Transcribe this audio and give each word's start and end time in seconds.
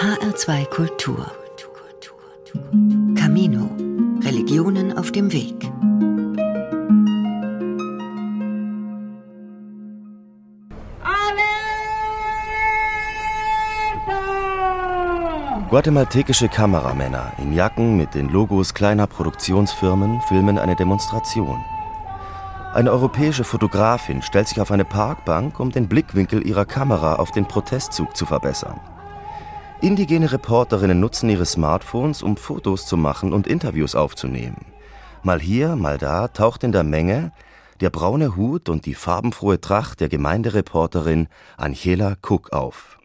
HR2 0.00 0.64
Kultur. 0.70 1.30
Camino. 3.14 3.68
Religionen 4.22 4.96
auf 4.96 5.12
dem 5.12 5.30
Weg. 5.30 5.70
Guatemaltekische 15.68 16.48
Kameramänner 16.48 17.34
in 17.36 17.52
Jacken 17.52 17.98
mit 17.98 18.14
den 18.14 18.30
Logos 18.30 18.72
kleiner 18.72 19.06
Produktionsfirmen 19.06 20.22
filmen 20.22 20.58
eine 20.58 20.76
Demonstration. 20.76 21.62
Eine 22.72 22.90
europäische 22.90 23.44
Fotografin 23.44 24.22
stellt 24.22 24.48
sich 24.48 24.62
auf 24.62 24.70
eine 24.70 24.86
Parkbank, 24.86 25.60
um 25.60 25.70
den 25.70 25.88
Blickwinkel 25.88 26.46
ihrer 26.46 26.64
Kamera 26.64 27.16
auf 27.16 27.32
den 27.32 27.44
Protestzug 27.44 28.16
zu 28.16 28.24
verbessern. 28.24 28.80
Indigene 29.82 30.30
Reporterinnen 30.30 31.00
nutzen 31.00 31.30
ihre 31.30 31.46
Smartphones, 31.46 32.22
um 32.22 32.36
Fotos 32.36 32.84
zu 32.84 32.98
machen 32.98 33.32
und 33.32 33.46
Interviews 33.46 33.94
aufzunehmen. 33.94 34.66
Mal 35.22 35.40
hier, 35.40 35.74
mal 35.74 35.96
da 35.96 36.28
taucht 36.28 36.64
in 36.64 36.72
der 36.72 36.82
Menge 36.82 37.32
der 37.80 37.88
braune 37.88 38.36
Hut 38.36 38.68
und 38.68 38.84
die 38.84 38.92
farbenfrohe 38.92 39.58
Tracht 39.58 40.00
der 40.00 40.10
Gemeindereporterin 40.10 41.28
Angela 41.56 42.16
Cook 42.20 42.52
auf. 42.52 42.98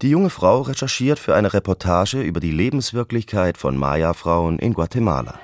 Die 0.00 0.10
junge 0.10 0.30
Frau 0.30 0.60
recherchiert 0.60 1.18
für 1.18 1.34
eine 1.34 1.52
Reportage 1.52 2.20
über 2.20 2.38
die 2.38 2.52
Lebenswirklichkeit 2.52 3.58
von 3.58 3.76
Maya-Frauen 3.76 4.60
in 4.60 4.74
Guatemala. 4.74 5.40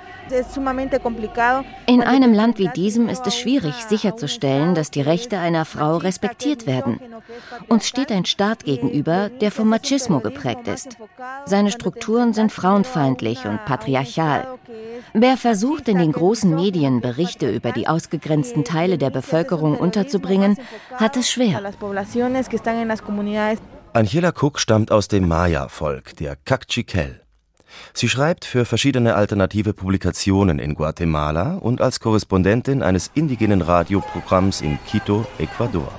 In 1.86 2.02
einem 2.02 2.32
Land 2.34 2.58
wie 2.58 2.68
diesem 2.68 3.08
ist 3.08 3.26
es 3.26 3.36
schwierig 3.36 3.74
sicherzustellen, 3.74 4.74
dass 4.74 4.90
die 4.90 5.00
Rechte 5.00 5.38
einer 5.38 5.64
Frau 5.64 5.96
respektiert 5.96 6.66
werden. 6.66 7.00
Uns 7.68 7.88
steht 7.88 8.12
ein 8.12 8.24
Staat 8.24 8.64
gegenüber, 8.64 9.28
der 9.28 9.50
vom 9.50 9.68
Machismo 9.68 10.20
geprägt 10.20 10.68
ist. 10.68 10.96
Seine 11.44 11.70
Strukturen 11.70 12.32
sind 12.32 12.52
frauenfeindlich 12.52 13.44
und 13.44 13.64
patriarchal. 13.64 14.58
Wer 15.14 15.36
versucht, 15.36 15.88
in 15.88 15.98
den 15.98 16.12
großen 16.12 16.54
Medien 16.54 17.00
Berichte 17.00 17.50
über 17.50 17.72
die 17.72 17.88
ausgegrenzten 17.88 18.64
Teile 18.64 18.98
der 18.98 19.10
Bevölkerung 19.10 19.76
unterzubringen, 19.76 20.58
hat 20.96 21.16
es 21.16 21.30
schwer. 21.30 21.62
Angela 23.94 24.32
Cook 24.38 24.60
stammt 24.60 24.92
aus 24.92 25.08
dem 25.08 25.26
Maya-Volk, 25.26 26.16
der 26.16 26.36
Kakchikel. 26.36 27.22
Sie 27.94 28.08
schreibt 28.08 28.44
für 28.44 28.64
verschiedene 28.64 29.14
alternative 29.14 29.72
Publikationen 29.72 30.58
in 30.58 30.74
Guatemala 30.74 31.54
und 31.56 31.80
als 31.80 32.00
Korrespondentin 32.00 32.82
eines 32.82 33.10
indigenen 33.14 33.62
Radioprogramms 33.62 34.60
in 34.60 34.78
Quito, 34.88 35.26
Ecuador. 35.38 35.90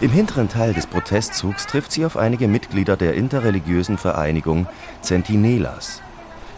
Im 0.00 0.10
hinteren 0.10 0.48
Teil 0.48 0.72
des 0.72 0.86
Protestzugs 0.86 1.66
trifft 1.66 1.92
sie 1.92 2.06
auf 2.06 2.16
einige 2.16 2.48
Mitglieder 2.48 2.96
der 2.96 3.14
interreligiösen 3.14 3.98
Vereinigung 3.98 4.66
Centinelas. 5.02 6.00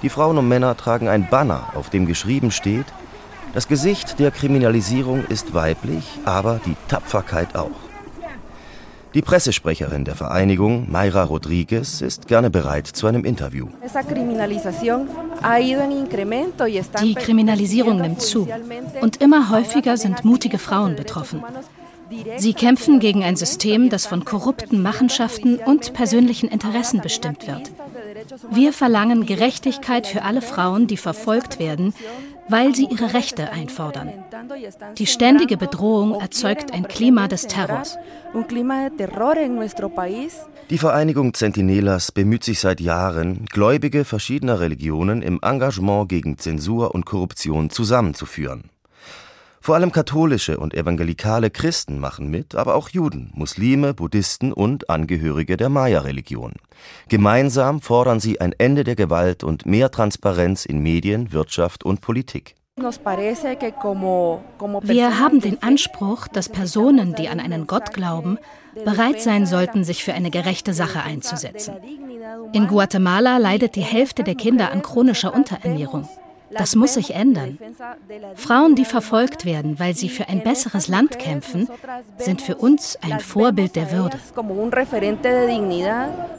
Die 0.02 0.08
Frauen 0.08 0.38
und 0.38 0.48
Männer 0.48 0.76
tragen 0.76 1.08
ein 1.08 1.28
Banner, 1.28 1.72
auf 1.74 1.90
dem 1.90 2.06
geschrieben 2.06 2.50
steht 2.52 2.86
das 3.54 3.68
Gesicht 3.68 4.18
der 4.18 4.30
Kriminalisierung 4.30 5.26
ist 5.26 5.52
weiblich, 5.52 6.04
aber 6.24 6.58
die 6.64 6.74
Tapferkeit 6.88 7.54
auch. 7.54 7.91
Die 9.14 9.22
Pressesprecherin 9.22 10.04
der 10.04 10.14
Vereinigung, 10.14 10.90
Mayra 10.90 11.24
Rodriguez, 11.24 12.00
ist 12.00 12.28
gerne 12.28 12.48
bereit 12.48 12.86
zu 12.86 13.06
einem 13.06 13.24
Interview. 13.24 13.68
Die 17.02 17.14
Kriminalisierung 17.14 18.00
nimmt 18.00 18.22
zu 18.22 18.48
und 19.00 19.20
immer 19.20 19.50
häufiger 19.50 19.96
sind 19.96 20.24
mutige 20.24 20.58
Frauen 20.58 20.96
betroffen. 20.96 21.42
Sie 22.36 22.54
kämpfen 22.54 23.00
gegen 23.00 23.22
ein 23.22 23.36
System, 23.36 23.88
das 23.90 24.06
von 24.06 24.24
korrupten 24.24 24.82
Machenschaften 24.82 25.58
und 25.58 25.92
persönlichen 25.94 26.48
Interessen 26.48 27.00
bestimmt 27.00 27.46
wird. 27.46 27.70
Wir 28.50 28.72
verlangen 28.72 29.26
Gerechtigkeit 29.26 30.06
für 30.06 30.22
alle 30.22 30.42
Frauen, 30.42 30.86
die 30.86 30.96
verfolgt 30.96 31.58
werden, 31.58 31.94
weil 32.48 32.74
sie 32.74 32.86
ihre 32.86 33.14
Rechte 33.14 33.50
einfordern. 33.50 34.12
Die 34.98 35.06
ständige 35.06 35.56
Bedrohung 35.56 36.20
erzeugt 36.20 36.72
ein 36.72 36.88
Klima 36.88 37.28
des 37.28 37.46
Terrors. 37.46 37.98
Die 40.70 40.78
Vereinigung 40.78 41.34
Centinelas 41.34 42.12
bemüht 42.12 42.44
sich 42.44 42.60
seit 42.60 42.80
Jahren, 42.80 43.46
Gläubige 43.46 44.04
verschiedener 44.04 44.60
Religionen 44.60 45.22
im 45.22 45.38
Engagement 45.42 46.08
gegen 46.08 46.38
Zensur 46.38 46.94
und 46.94 47.06
Korruption 47.06 47.70
zusammenzuführen. 47.70 48.70
Vor 49.64 49.76
allem 49.76 49.92
katholische 49.92 50.58
und 50.58 50.74
evangelikale 50.74 51.48
Christen 51.48 52.00
machen 52.00 52.28
mit, 52.28 52.56
aber 52.56 52.74
auch 52.74 52.88
Juden, 52.88 53.30
Muslime, 53.32 53.94
Buddhisten 53.94 54.52
und 54.52 54.90
Angehörige 54.90 55.56
der 55.56 55.68
Maya-Religion. 55.68 56.54
Gemeinsam 57.08 57.80
fordern 57.80 58.18
sie 58.18 58.40
ein 58.40 58.52
Ende 58.58 58.82
der 58.82 58.96
Gewalt 58.96 59.44
und 59.44 59.64
mehr 59.64 59.92
Transparenz 59.92 60.66
in 60.66 60.82
Medien, 60.82 61.30
Wirtschaft 61.30 61.84
und 61.84 62.00
Politik. 62.00 62.56
Wir 64.82 65.18
haben 65.20 65.40
den 65.40 65.62
Anspruch, 65.62 66.26
dass 66.26 66.48
Personen, 66.48 67.14
die 67.14 67.28
an 67.28 67.38
einen 67.38 67.68
Gott 67.68 67.92
glauben, 67.92 68.38
bereit 68.84 69.22
sein 69.22 69.46
sollten, 69.46 69.84
sich 69.84 70.02
für 70.02 70.12
eine 70.12 70.32
gerechte 70.32 70.74
Sache 70.74 71.04
einzusetzen. 71.04 71.76
In 72.52 72.66
Guatemala 72.66 73.36
leidet 73.38 73.76
die 73.76 73.82
Hälfte 73.82 74.24
der 74.24 74.34
Kinder 74.34 74.72
an 74.72 74.82
chronischer 74.82 75.32
Unterernährung. 75.32 76.08
Das 76.56 76.74
muss 76.74 76.94
sich 76.94 77.14
ändern. 77.14 77.58
Frauen, 78.34 78.74
die 78.74 78.84
verfolgt 78.84 79.44
werden, 79.44 79.78
weil 79.78 79.94
sie 79.94 80.08
für 80.08 80.28
ein 80.28 80.42
besseres 80.42 80.88
Land 80.88 81.18
kämpfen, 81.18 81.68
sind 82.18 82.42
für 82.42 82.56
uns 82.56 82.96
ein 83.00 83.20
Vorbild 83.20 83.76
der 83.76 83.92
Würde. 83.92 84.18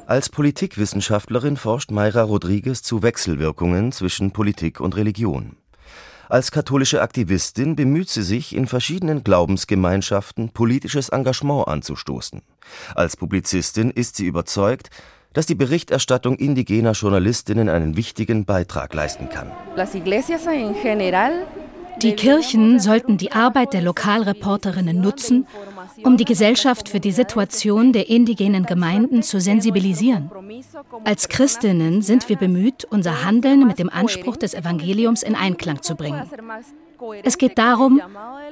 Als 0.06 0.30
Politikwissenschaftlerin 0.30 1.58
forscht 1.58 1.92
Mayra 1.92 2.24
Rodriguez 2.24 2.82
zu 2.84 3.02
Wechselwirkungen 3.02 3.92
zwischen 3.92 4.32
Politik 4.32 4.80
und 4.80 4.96
Religion. 4.96 5.58
Als 6.30 6.52
katholische 6.52 7.02
Aktivistin 7.02 7.76
bemüht 7.76 8.10
sie 8.10 8.24
sich, 8.24 8.56
in 8.56 8.66
verschiedenen 8.66 9.24
Glaubensgemeinschaften 9.24 10.50
politisches 10.50 11.10
Engagement 11.10 11.68
anzustoßen. 11.68 12.42
Als 12.96 13.18
Publizistin 13.18 13.92
ist 13.92 14.16
sie 14.16 14.26
überzeugt, 14.26 14.90
dass 15.34 15.46
die 15.46 15.56
Berichterstattung 15.56 16.38
indigener 16.38 16.92
Journalistinnen 16.92 17.70
einen 17.70 17.98
wichtigen 17.98 18.46
Beitrag 18.46 18.94
leisten 18.94 19.30
kann. 19.30 19.52
Die 22.02 22.14
Kirchen 22.14 22.80
sollten 22.80 23.18
die 23.18 23.32
Arbeit 23.32 23.74
der 23.74 23.82
Lokalreporterinnen 23.82 25.00
nutzen, 25.00 25.46
um 26.04 26.18
die 26.18 26.26
Gesellschaft 26.26 26.90
für 26.90 27.00
die 27.00 27.12
Situation 27.12 27.94
der 27.94 28.10
indigenen 28.10 28.66
Gemeinden 28.66 29.22
zu 29.22 29.40
sensibilisieren. 29.40 30.32
Als 31.04 31.30
Christinnen 31.30 32.02
sind 32.02 32.30
wir 32.30 32.38
bemüht, 32.38 32.86
unser 32.86 33.24
Handeln 33.24 33.68
mit 33.68 33.80
dem 33.80 33.90
Anspruch 33.90 34.38
des 34.38 34.54
Evangeliums 34.54 35.24
in 35.24 35.36
Einklang 35.36 35.82
zu 35.82 35.96
bringen. 35.96 36.24
Es 37.24 37.38
geht 37.38 37.58
darum, 37.58 38.02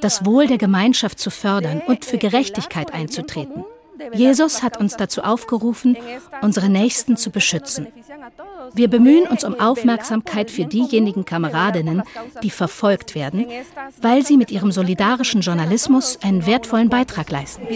das 0.01 0.25
Wohl 0.25 0.47
der 0.47 0.57
Gemeinschaft 0.57 1.19
zu 1.19 1.31
fördern 1.31 1.81
und 1.87 2.05
für 2.05 2.17
Gerechtigkeit 2.17 2.93
einzutreten. 2.93 3.65
Jesus 4.13 4.63
hat 4.63 4.77
uns 4.77 4.97
dazu 4.97 5.23
aufgerufen, 5.23 5.97
unsere 6.41 6.69
Nächsten 6.69 7.17
zu 7.17 7.31
beschützen. 7.31 7.87
Wir 8.73 8.89
bemühen 8.89 9.27
uns 9.27 9.43
um 9.43 9.59
Aufmerksamkeit 9.59 10.49
für 10.51 10.65
diejenigen 10.65 11.25
Kameradinnen, 11.25 12.03
die 12.43 12.49
verfolgt 12.49 13.15
werden, 13.15 13.45
weil 14.01 14.25
sie 14.25 14.37
mit 14.37 14.51
ihrem 14.51 14.71
solidarischen 14.71 15.41
Journalismus 15.41 16.19
einen 16.21 16.45
wertvollen 16.45 16.89
Beitrag 16.89 17.29
leisten. 17.29 17.67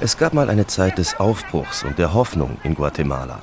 Es 0.00 0.16
gab 0.16 0.32
mal 0.32 0.48
eine 0.48 0.66
Zeit 0.66 0.98
des 0.98 1.18
Aufbruchs 1.18 1.82
und 1.82 1.98
der 1.98 2.14
Hoffnung 2.14 2.56
in 2.62 2.74
Guatemala. 2.74 3.42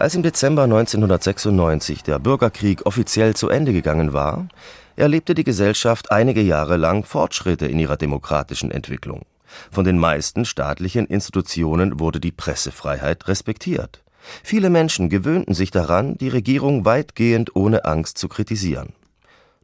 Als 0.00 0.14
im 0.14 0.22
Dezember 0.22 0.62
1996 0.62 2.02
der 2.02 2.18
Bürgerkrieg 2.18 2.86
offiziell 2.86 3.36
zu 3.36 3.50
Ende 3.50 3.74
gegangen 3.74 4.14
war, 4.14 4.48
erlebte 4.96 5.34
die 5.34 5.44
Gesellschaft 5.44 6.10
einige 6.10 6.40
Jahre 6.40 6.78
lang 6.78 7.04
Fortschritte 7.04 7.66
in 7.66 7.78
ihrer 7.78 7.98
demokratischen 7.98 8.70
Entwicklung. 8.70 9.26
Von 9.70 9.84
den 9.84 9.98
meisten 9.98 10.46
staatlichen 10.46 11.04
Institutionen 11.04 12.00
wurde 12.00 12.18
die 12.18 12.32
Pressefreiheit 12.32 13.28
respektiert. 13.28 14.02
Viele 14.42 14.70
Menschen 14.70 15.10
gewöhnten 15.10 15.52
sich 15.52 15.70
daran, 15.70 16.16
die 16.16 16.30
Regierung 16.30 16.86
weitgehend 16.86 17.54
ohne 17.54 17.84
Angst 17.84 18.16
zu 18.16 18.28
kritisieren. 18.28 18.94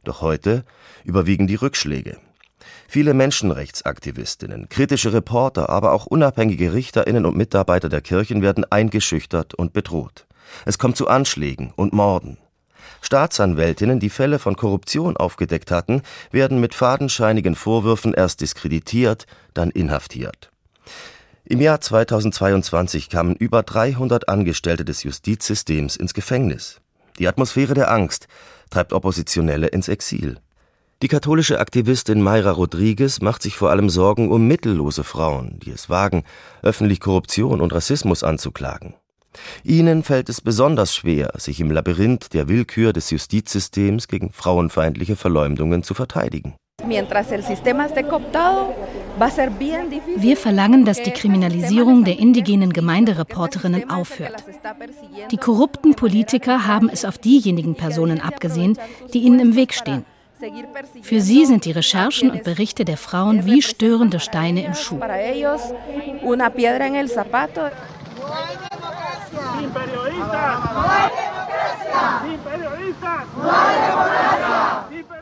Doch 0.03 0.21
heute 0.21 0.65
überwiegen 1.03 1.47
die 1.47 1.55
Rückschläge. 1.55 2.19
Viele 2.87 3.15
Menschenrechtsaktivistinnen, 3.15 4.69
kritische 4.69 5.13
Reporter, 5.13 5.69
aber 5.69 5.93
auch 5.93 6.05
unabhängige 6.05 6.73
Richterinnen 6.73 7.25
und 7.25 7.35
Mitarbeiter 7.35 7.89
der 7.89 8.01
Kirchen 8.01 8.43
werden 8.43 8.71
eingeschüchtert 8.71 9.55
und 9.55 9.73
bedroht. 9.73 10.26
Es 10.65 10.77
kommt 10.77 10.97
zu 10.97 11.07
Anschlägen 11.07 11.73
und 11.75 11.93
Morden. 11.93 12.37
Staatsanwältinnen, 13.01 13.99
die 13.99 14.09
Fälle 14.09 14.39
von 14.39 14.55
Korruption 14.55 15.17
aufgedeckt 15.17 15.71
hatten, 15.71 16.01
werden 16.31 16.59
mit 16.59 16.73
fadenscheinigen 16.73 17.55
Vorwürfen 17.55 18.13
erst 18.13 18.41
diskreditiert, 18.41 19.25
dann 19.53 19.69
inhaftiert. 19.69 20.51
Im 21.45 21.61
Jahr 21.61 21.79
2022 21.79 23.09
kamen 23.09 23.35
über 23.35 23.63
300 23.63 24.27
Angestellte 24.27 24.83
des 24.83 25.03
Justizsystems 25.03 25.95
ins 25.95 26.13
Gefängnis. 26.13 26.81
Die 27.19 27.27
Atmosphäre 27.27 27.73
der 27.73 27.91
Angst 27.91 28.27
treibt 28.69 28.91
Oppositionelle 28.91 29.67
ins 29.67 29.87
Exil. 29.87 30.39
Die 31.01 31.07
katholische 31.07 31.59
Aktivistin 31.59 32.21
Mayra 32.21 32.51
Rodriguez 32.51 33.21
macht 33.21 33.43
sich 33.43 33.55
vor 33.55 33.69
allem 33.69 33.89
Sorgen 33.89 34.31
um 34.31 34.47
mittellose 34.47 35.03
Frauen, 35.03 35.59
die 35.59 35.69
es 35.69 35.89
wagen, 35.89 36.23
öffentlich 36.63 36.99
Korruption 36.99 37.61
und 37.61 37.71
Rassismus 37.71 38.23
anzuklagen. 38.23 38.95
Ihnen 39.63 40.03
fällt 40.03 40.29
es 40.29 40.41
besonders 40.41 40.95
schwer, 40.95 41.31
sich 41.37 41.59
im 41.59 41.71
Labyrinth 41.71 42.33
der 42.33 42.47
Willkür 42.47 42.93
des 42.93 43.09
Justizsystems 43.11 44.07
gegen 44.07 44.31
frauenfeindliche 44.31 45.15
Verleumdungen 45.15 45.83
zu 45.83 45.93
verteidigen. 45.93 46.55
Wir 50.17 50.37
verlangen, 50.37 50.85
dass 50.85 51.01
die 51.01 51.11
Kriminalisierung 51.11 52.03
der 52.03 52.19
indigenen 52.19 52.71
Gemeindereporterinnen 52.71 53.89
aufhört. 53.89 54.43
Die 55.31 55.37
korrupten 55.37 55.95
Politiker 55.95 56.67
haben 56.67 56.89
es 56.89 57.03
auf 57.03 57.17
diejenigen 57.17 57.73
Personen 57.75 58.21
abgesehen, 58.21 58.77
die 59.13 59.19
ihnen 59.19 59.39
im 59.39 59.55
Weg 59.55 59.73
stehen. 59.73 60.05
Für 61.01 61.19
sie 61.19 61.45
sind 61.45 61.65
die 61.65 61.71
Recherchen 61.71 62.29
und 62.29 62.43
Berichte 62.43 62.85
der 62.85 62.97
Frauen 62.97 63.45
wie 63.45 63.63
störende 63.63 64.19
Steine 64.19 64.63
im 64.65 64.75
Schuh. 64.75 64.99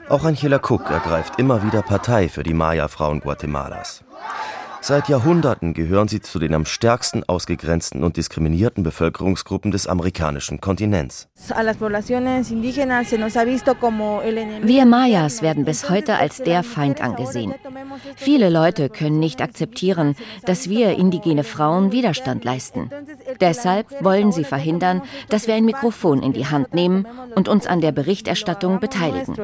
Auch 0.09 0.23
Angela 0.23 0.57
Cook 0.57 0.89
ergreift 0.89 1.39
immer 1.39 1.63
wieder 1.63 1.81
Partei 1.81 2.29
für 2.29 2.43
die 2.43 2.53
Maya-Frauen 2.53 3.19
Guatemalas. 3.21 4.03
Seit 4.87 5.09
Jahrhunderten 5.09 5.73
gehören 5.73 6.07
sie 6.07 6.21
zu 6.21 6.37
den 6.37 6.53
am 6.53 6.63
stärksten 6.63 7.23
ausgegrenzten 7.23 8.03
und 8.03 8.17
diskriminierten 8.17 8.83
Bevölkerungsgruppen 8.83 9.71
des 9.71 9.87
amerikanischen 9.87 10.61
Kontinents. 10.61 11.27
Wir 14.61 14.85
Mayas 14.85 15.41
werden 15.41 15.65
bis 15.65 15.89
heute 15.89 16.17
als 16.17 16.37
der 16.37 16.61
Feind 16.61 17.01
angesehen. 17.01 17.55
Viele 18.15 18.51
Leute 18.51 18.89
können 18.89 19.19
nicht 19.19 19.41
akzeptieren, 19.41 20.15
dass 20.45 20.69
wir 20.69 20.95
indigene 20.95 21.43
Frauen 21.43 21.91
Widerstand 21.91 22.43
leisten. 22.43 22.91
Deshalb 23.41 23.87
wollen 24.03 24.31
sie 24.31 24.43
verhindern, 24.43 25.01
dass 25.29 25.47
wir 25.47 25.55
ein 25.55 25.65
Mikrofon 25.65 26.21
in 26.21 26.33
die 26.33 26.45
Hand 26.45 26.75
nehmen 26.75 27.07
und 27.33 27.49
uns 27.49 27.65
an 27.65 27.81
der 27.81 27.91
Berichterstattung 27.91 28.79
beteiligen. 28.79 29.35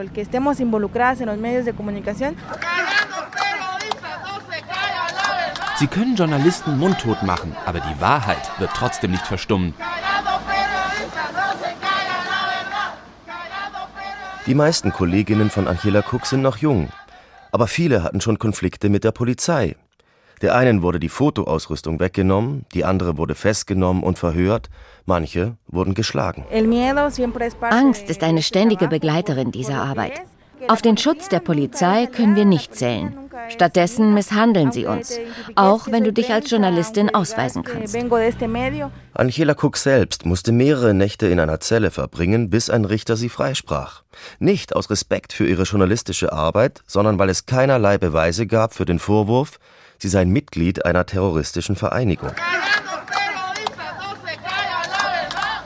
Sie 5.81 5.87
können 5.87 6.15
Journalisten 6.15 6.77
mundtot 6.77 7.23
machen, 7.23 7.55
aber 7.65 7.79
die 7.79 7.99
Wahrheit 7.99 8.51
wird 8.59 8.69
trotzdem 8.75 9.09
nicht 9.09 9.25
verstummen. 9.25 9.73
Die 14.45 14.53
meisten 14.53 14.93
Kolleginnen 14.93 15.49
von 15.49 15.67
Angela 15.67 16.03
Cook 16.07 16.27
sind 16.27 16.43
noch 16.43 16.57
jung, 16.57 16.89
aber 17.51 17.65
viele 17.65 18.03
hatten 18.03 18.21
schon 18.21 18.37
Konflikte 18.37 18.89
mit 18.89 19.03
der 19.03 19.11
Polizei. 19.11 19.75
Der 20.43 20.53
einen 20.53 20.83
wurde 20.83 20.99
die 20.99 21.09
Fotoausrüstung 21.09 21.99
weggenommen, 21.99 22.67
die 22.75 22.85
andere 22.85 23.17
wurde 23.17 23.33
festgenommen 23.33 24.03
und 24.03 24.19
verhört, 24.19 24.69
manche 25.07 25.57
wurden 25.65 25.95
geschlagen. 25.95 26.45
Angst 27.71 28.07
ist 28.07 28.21
eine 28.21 28.43
ständige 28.43 28.87
Begleiterin 28.87 29.51
dieser 29.51 29.81
Arbeit. 29.81 30.21
Auf 30.67 30.81
den 30.81 30.97
Schutz 30.97 31.29
der 31.29 31.39
Polizei 31.39 32.07
können 32.07 32.35
wir 32.35 32.45
nicht 32.45 32.75
zählen. 32.75 33.17
Stattdessen 33.49 34.13
misshandeln 34.13 34.71
sie 34.71 34.85
uns, 34.85 35.19
auch 35.55 35.87
wenn 35.87 36.03
du 36.03 36.13
dich 36.13 36.31
als 36.31 36.49
Journalistin 36.49 37.13
ausweisen 37.13 37.63
kannst. 37.63 37.97
Angela 39.13 39.55
Cook 39.59 39.77
selbst 39.77 40.25
musste 40.25 40.51
mehrere 40.51 40.93
Nächte 40.93 41.27
in 41.27 41.39
einer 41.39 41.59
Zelle 41.59 41.91
verbringen, 41.91 42.49
bis 42.49 42.69
ein 42.69 42.85
Richter 42.85 43.17
sie 43.17 43.29
freisprach. 43.29 44.03
Nicht 44.39 44.75
aus 44.75 44.89
Respekt 44.89 45.33
für 45.33 45.47
ihre 45.47 45.63
journalistische 45.63 46.31
Arbeit, 46.31 46.81
sondern 46.87 47.19
weil 47.19 47.29
es 47.29 47.45
keinerlei 47.45 47.97
Beweise 47.97 48.47
gab 48.47 48.73
für 48.73 48.85
den 48.85 48.99
Vorwurf, 48.99 49.59
sie 49.97 50.09
sei 50.09 50.25
Mitglied 50.25 50.85
einer 50.85 51.05
terroristischen 51.05 51.75
Vereinigung. 51.75 52.31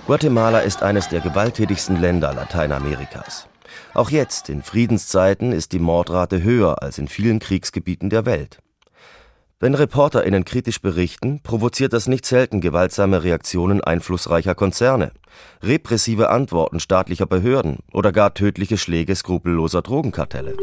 Guatemala 0.08 0.60
ist 0.60 0.84
eines 0.84 1.10
der 1.10 1.22
gewalttätigsten 1.22 2.00
Länder 2.00 2.34
Lateinamerikas. 2.34 3.48
Auch 3.96 4.10
jetzt, 4.10 4.50
in 4.50 4.62
Friedenszeiten, 4.62 5.54
ist 5.54 5.72
die 5.72 5.80
Mordrate 5.80 6.44
höher 6.44 6.84
als 6.84 6.98
in 6.98 7.08
vielen 7.08 7.40
Kriegsgebieten 7.40 8.10
der 8.10 8.26
Welt. 8.26 8.60
Wenn 9.58 9.74
ReporterInnen 9.74 10.44
kritisch 10.44 10.82
berichten, 10.82 11.40
provoziert 11.42 11.94
das 11.94 12.10
nicht 12.10 12.26
selten 12.26 12.60
gewaltsame 12.60 13.24
Reaktionen 13.24 13.80
einflussreicher 13.80 14.54
Konzerne, 14.54 15.14
repressive 15.64 16.30
Antworten 16.30 16.82
staatlicher 16.82 17.26
Behörden 17.26 17.78
oder 17.94 18.12
gar 18.12 18.34
tödliche 18.34 18.78
Schläge 18.78 19.16
skrupelloser 19.16 19.82
Drogenkartelle. 19.82 20.58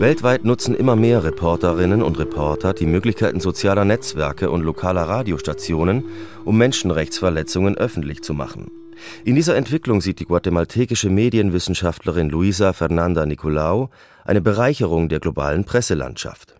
Weltweit 0.00 0.44
nutzen 0.44 0.74
immer 0.74 0.96
mehr 0.96 1.22
Reporterinnen 1.22 2.02
und 2.02 2.18
Reporter 2.18 2.74
die 2.74 2.86
Möglichkeiten 2.86 3.38
sozialer 3.38 3.84
Netzwerke 3.84 4.50
und 4.50 4.62
lokaler 4.62 5.02
Radiostationen, 5.02 6.06
um 6.44 6.58
Menschenrechtsverletzungen 6.58 7.76
öffentlich 7.78 8.22
zu 8.22 8.34
machen. 8.34 8.79
In 9.24 9.34
dieser 9.34 9.56
Entwicklung 9.56 10.00
sieht 10.00 10.20
die 10.20 10.26
guatemaltekische 10.26 11.10
Medienwissenschaftlerin 11.10 12.28
Luisa 12.30 12.72
Fernanda 12.72 13.26
Nicolau 13.26 13.90
eine 14.24 14.40
Bereicherung 14.40 15.08
der 15.08 15.20
globalen 15.20 15.64
Presselandschaft. 15.64 16.54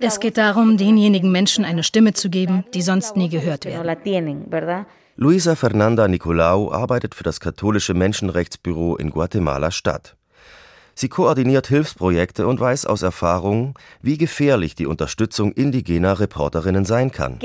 Es 0.00 0.20
geht 0.20 0.36
darum, 0.36 0.76
denjenigen 0.76 1.32
Menschen 1.32 1.64
eine 1.64 1.82
Stimme 1.82 2.12
zu 2.12 2.30
geben, 2.30 2.64
die 2.74 2.82
sonst 2.82 3.16
nie 3.16 3.28
gehört 3.28 3.64
werden. 3.64 4.46
Luisa 5.16 5.54
Fernanda 5.54 6.08
Nicolau 6.08 6.72
arbeitet 6.72 7.14
für 7.14 7.24
das 7.24 7.40
katholische 7.40 7.94
Menschenrechtsbüro 7.94 8.96
in 8.96 9.10
Guatemala 9.10 9.70
Stadt. 9.70 10.16
Sie 11.00 11.08
koordiniert 11.08 11.66
Hilfsprojekte 11.66 12.46
und 12.46 12.60
weiß 12.60 12.84
aus 12.84 13.00
Erfahrung, 13.00 13.72
wie 14.02 14.18
gefährlich 14.18 14.74
die 14.74 14.84
Unterstützung 14.84 15.50
indigener 15.52 16.20
Reporterinnen 16.20 16.84
sein 16.84 17.10
kann. 17.10 17.38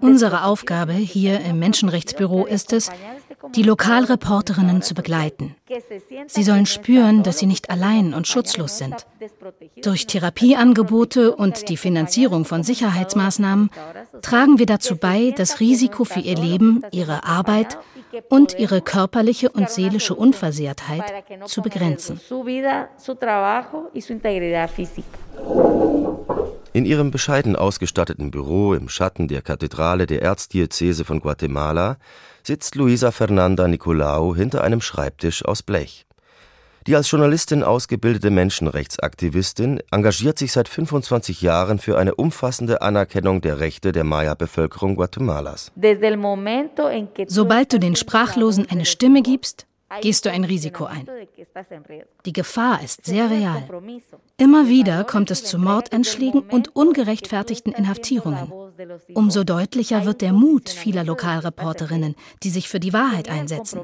Unsere 0.00 0.42
Aufgabe 0.42 0.94
hier 0.94 1.38
im 1.42 1.60
Menschenrechtsbüro 1.60 2.44
ist 2.44 2.72
es, 2.72 2.90
die 3.54 3.62
Lokalreporterinnen 3.62 4.82
zu 4.82 4.94
begleiten. 4.94 5.54
Sie 6.26 6.42
sollen 6.42 6.66
spüren, 6.66 7.22
dass 7.22 7.38
sie 7.38 7.46
nicht 7.46 7.70
allein 7.70 8.12
und 8.14 8.26
schutzlos 8.26 8.78
sind. 8.78 9.06
Durch 9.82 10.08
Therapieangebote 10.08 11.36
und 11.36 11.68
die 11.68 11.76
Finanzierung 11.76 12.44
von 12.44 12.64
Sicherheitsmaßnahmen 12.64 13.70
tragen 14.22 14.58
wir 14.58 14.66
dazu 14.66 14.96
bei, 14.96 15.32
das 15.36 15.60
Risiko 15.60 16.02
für 16.02 16.18
ihr 16.18 16.36
Leben, 16.36 16.82
ihre 16.90 17.22
Arbeit 17.22 17.78
und 18.28 18.58
ihre 18.58 18.80
körperliche 18.80 19.50
und 19.50 19.70
seelische 19.70 20.14
Unversehrtheit 20.14 21.24
zu 21.46 21.62
begrenzen. 21.62 22.20
In 26.72 26.84
ihrem 26.84 27.10
bescheiden 27.10 27.56
ausgestatteten 27.56 28.30
Büro 28.30 28.74
im 28.74 28.88
Schatten 28.88 29.28
der 29.28 29.42
Kathedrale 29.42 30.06
der 30.06 30.22
Erzdiözese 30.22 31.04
von 31.04 31.20
Guatemala 31.20 31.96
sitzt 32.42 32.74
Luisa 32.74 33.10
Fernanda 33.10 33.68
Nicolau 33.68 34.34
hinter 34.34 34.62
einem 34.64 34.80
Schreibtisch 34.80 35.44
aus 35.44 35.62
Blech. 35.62 36.07
Die 36.88 36.96
als 36.96 37.10
Journalistin 37.10 37.62
ausgebildete 37.62 38.30
Menschenrechtsaktivistin 38.30 39.82
engagiert 39.90 40.38
sich 40.38 40.52
seit 40.52 40.70
25 40.70 41.42
Jahren 41.42 41.78
für 41.78 41.98
eine 41.98 42.14
umfassende 42.14 42.80
Anerkennung 42.80 43.42
der 43.42 43.60
Rechte 43.60 43.92
der 43.92 44.04
Maya-Bevölkerung 44.04 44.96
Guatemalas. 44.96 45.70
Sobald 47.26 47.74
du 47.74 47.78
den 47.78 47.94
Sprachlosen 47.94 48.70
eine 48.70 48.86
Stimme 48.86 49.20
gibst, 49.20 49.66
gehst 50.00 50.24
du 50.24 50.30
ein 50.30 50.44
Risiko 50.44 50.86
ein. 50.86 51.06
Die 52.24 52.32
Gefahr 52.32 52.82
ist 52.82 53.04
sehr 53.04 53.28
real. 53.28 53.68
Immer 54.38 54.68
wieder 54.68 55.04
kommt 55.04 55.30
es 55.30 55.44
zu 55.44 55.58
Mordanschlägen 55.58 56.40
und 56.40 56.74
ungerechtfertigten 56.74 57.74
Inhaftierungen. 57.74 58.50
Umso 59.12 59.44
deutlicher 59.44 60.06
wird 60.06 60.22
der 60.22 60.32
Mut 60.32 60.70
vieler 60.70 61.04
Lokalreporterinnen, 61.04 62.14
die 62.42 62.48
sich 62.48 62.70
für 62.70 62.80
die 62.80 62.94
Wahrheit 62.94 63.28
einsetzen. 63.28 63.80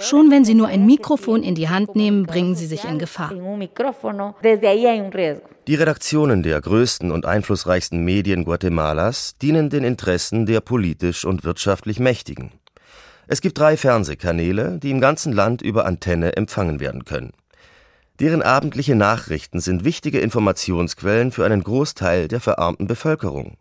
Schon 0.00 0.30
wenn 0.30 0.44
Sie 0.44 0.52
nur 0.52 0.68
ein 0.68 0.84
Mikrofon 0.84 1.42
in 1.42 1.54
die 1.54 1.70
Hand 1.70 1.96
nehmen, 1.96 2.26
bringen 2.26 2.54
Sie 2.54 2.66
sich 2.66 2.84
in 2.84 2.98
Gefahr. 2.98 3.32
Die 5.66 5.74
Redaktionen 5.74 6.42
der 6.42 6.60
größten 6.60 7.10
und 7.10 7.24
einflussreichsten 7.24 8.04
Medien 8.04 8.44
Guatemalas 8.44 9.36
dienen 9.40 9.70
den 9.70 9.82
Interessen 9.82 10.44
der 10.44 10.60
politisch 10.60 11.24
und 11.24 11.44
wirtschaftlich 11.44 11.98
Mächtigen. 11.98 12.52
Es 13.28 13.40
gibt 13.40 13.58
drei 13.58 13.78
Fernsehkanäle, 13.78 14.78
die 14.78 14.90
im 14.90 15.00
ganzen 15.00 15.32
Land 15.32 15.62
über 15.62 15.86
Antenne 15.86 16.36
empfangen 16.36 16.78
werden 16.78 17.06
können. 17.06 17.32
Deren 18.20 18.42
abendliche 18.42 18.94
Nachrichten 18.94 19.60
sind 19.60 19.84
wichtige 19.84 20.20
Informationsquellen 20.20 21.32
für 21.32 21.46
einen 21.46 21.64
Großteil 21.64 22.28
der 22.28 22.40
verarmten 22.40 22.86
Bevölkerung. 22.86 23.56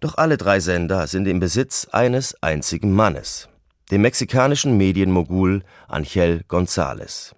Doch 0.00 0.18
alle 0.18 0.36
drei 0.36 0.60
Sender 0.60 1.06
sind 1.06 1.26
im 1.26 1.40
Besitz 1.40 1.88
eines 1.90 2.40
einzigen 2.42 2.92
Mannes, 2.92 3.48
dem 3.90 4.02
mexikanischen 4.02 4.76
Medienmogul 4.76 5.62
Angel 5.88 6.42
González. 6.48 7.34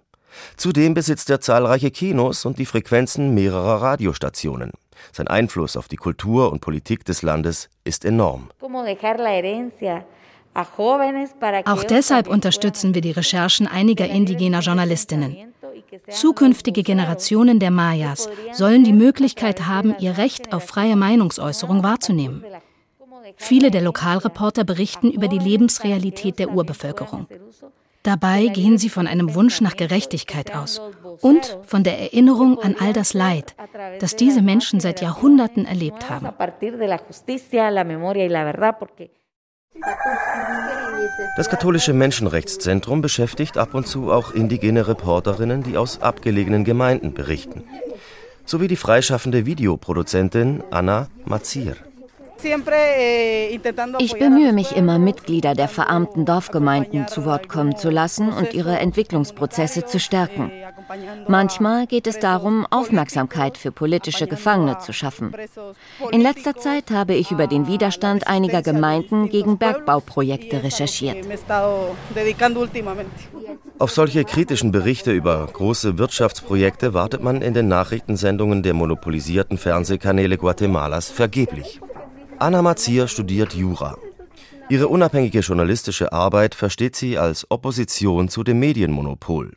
Zudem 0.55 0.93
besitzt 0.93 1.29
er 1.29 1.41
zahlreiche 1.41 1.91
Kinos 1.91 2.45
und 2.45 2.59
die 2.59 2.65
Frequenzen 2.65 3.33
mehrerer 3.33 3.81
Radiostationen. 3.81 4.71
Sein 5.11 5.27
Einfluss 5.27 5.77
auf 5.77 5.87
die 5.87 5.95
Kultur 5.95 6.51
und 6.51 6.61
Politik 6.61 7.05
des 7.05 7.21
Landes 7.21 7.69
ist 7.83 8.05
enorm. 8.05 8.49
Auch 11.65 11.83
deshalb 11.83 12.27
unterstützen 12.27 12.95
wir 12.95 13.01
die 13.01 13.11
Recherchen 13.11 13.67
einiger 13.67 14.07
indigener 14.07 14.61
Journalistinnen. 14.61 15.53
Zukünftige 16.09 16.83
Generationen 16.83 17.59
der 17.59 17.69
Mayas 17.69 18.27
sollen 18.53 18.83
die 18.83 18.93
Möglichkeit 18.93 19.67
haben, 19.67 19.95
ihr 19.99 20.17
Recht 20.17 20.53
auf 20.53 20.65
freie 20.65 20.95
Meinungsäußerung 20.95 21.83
wahrzunehmen. 21.83 22.43
Viele 23.35 23.71
der 23.71 23.81
Lokalreporter 23.81 24.63
berichten 24.63 25.11
über 25.11 25.27
die 25.27 25.39
Lebensrealität 25.39 26.39
der 26.39 26.51
Urbevölkerung. 26.51 27.27
Dabei 28.03 28.47
gehen 28.47 28.77
sie 28.77 28.89
von 28.89 29.05
einem 29.05 29.35
Wunsch 29.35 29.59
nach 29.59 29.75
Gerechtigkeit 29.75 30.55
aus 30.55 30.81
und 31.19 31.57
von 31.65 31.83
der 31.83 31.99
Erinnerung 31.99 32.57
an 32.57 32.75
all 32.79 32.93
das 32.93 33.13
Leid, 33.13 33.55
das 33.99 34.15
diese 34.15 34.41
Menschen 34.41 34.79
seit 34.79 35.01
Jahrhunderten 35.01 35.65
erlebt 35.65 36.09
haben. 36.09 36.29
Das 41.35 41.49
katholische 41.49 41.93
Menschenrechtszentrum 41.93 43.01
beschäftigt 43.01 43.57
ab 43.57 43.73
und 43.73 43.87
zu 43.87 44.11
auch 44.11 44.31
indigene 44.31 44.87
Reporterinnen, 44.87 45.63
die 45.63 45.77
aus 45.77 46.01
abgelegenen 46.01 46.63
Gemeinden 46.63 47.13
berichten. 47.13 47.63
Sowie 48.45 48.67
die 48.67 48.77
freischaffende 48.77 49.45
Videoproduzentin 49.45 50.63
Anna 50.71 51.09
Mazir. 51.25 51.75
Eh, 52.43 53.59
ich 53.99 54.13
bemühe 54.13 54.53
mich 54.53 54.75
immer, 54.75 54.99
Mitglieder 54.99 55.55
der 55.55 55.67
verarmten 55.67 56.25
Dorfgemeinden 56.25 57.07
zu 57.07 57.25
Wort 57.25 57.49
kommen 57.49 57.75
zu 57.75 57.89
lassen 57.89 58.29
und 58.29 58.53
ihre 58.53 58.77
Entwicklungsprozesse 58.77 59.85
zu 59.85 59.99
stärken. 59.99 60.51
Manchmal 61.27 61.87
geht 61.87 62.07
es 62.07 62.19
darum, 62.19 62.65
Aufmerksamkeit 62.69 63.57
für 63.57 63.71
politische 63.71 64.27
Gefangene 64.27 64.77
zu 64.79 64.93
schaffen. 64.93 65.33
In 66.11 66.21
letzter 66.21 66.55
Zeit 66.55 66.91
habe 66.91 67.15
ich 67.15 67.31
über 67.31 67.47
den 67.47 67.67
Widerstand 67.67 68.27
einiger 68.27 68.61
Gemeinden 68.61 69.29
gegen 69.29 69.57
Bergbauprojekte 69.57 70.63
recherchiert. 70.63 71.17
Auf 73.79 73.91
solche 73.91 74.25
kritischen 74.25 74.71
Berichte 74.71 75.11
über 75.11 75.47
große 75.51 75.97
Wirtschaftsprojekte 75.97 76.93
wartet 76.93 77.23
man 77.23 77.41
in 77.41 77.53
den 77.53 77.67
Nachrichtensendungen 77.67 78.63
der 78.63 78.73
monopolisierten 78.73 79.57
Fernsehkanäle 79.57 80.37
Guatemalas 80.37 81.09
vergeblich. 81.09 81.79
Anna 82.39 82.61
Mazir 82.61 83.07
studiert 83.07 83.55
Jura. 83.55 83.97
Ihre 84.69 84.89
unabhängige 84.89 85.39
journalistische 85.39 86.13
Arbeit 86.13 86.53
versteht 86.53 86.95
sie 86.95 87.17
als 87.17 87.49
Opposition 87.49 88.29
zu 88.29 88.43
dem 88.43 88.59
Medienmonopol. 88.59 89.53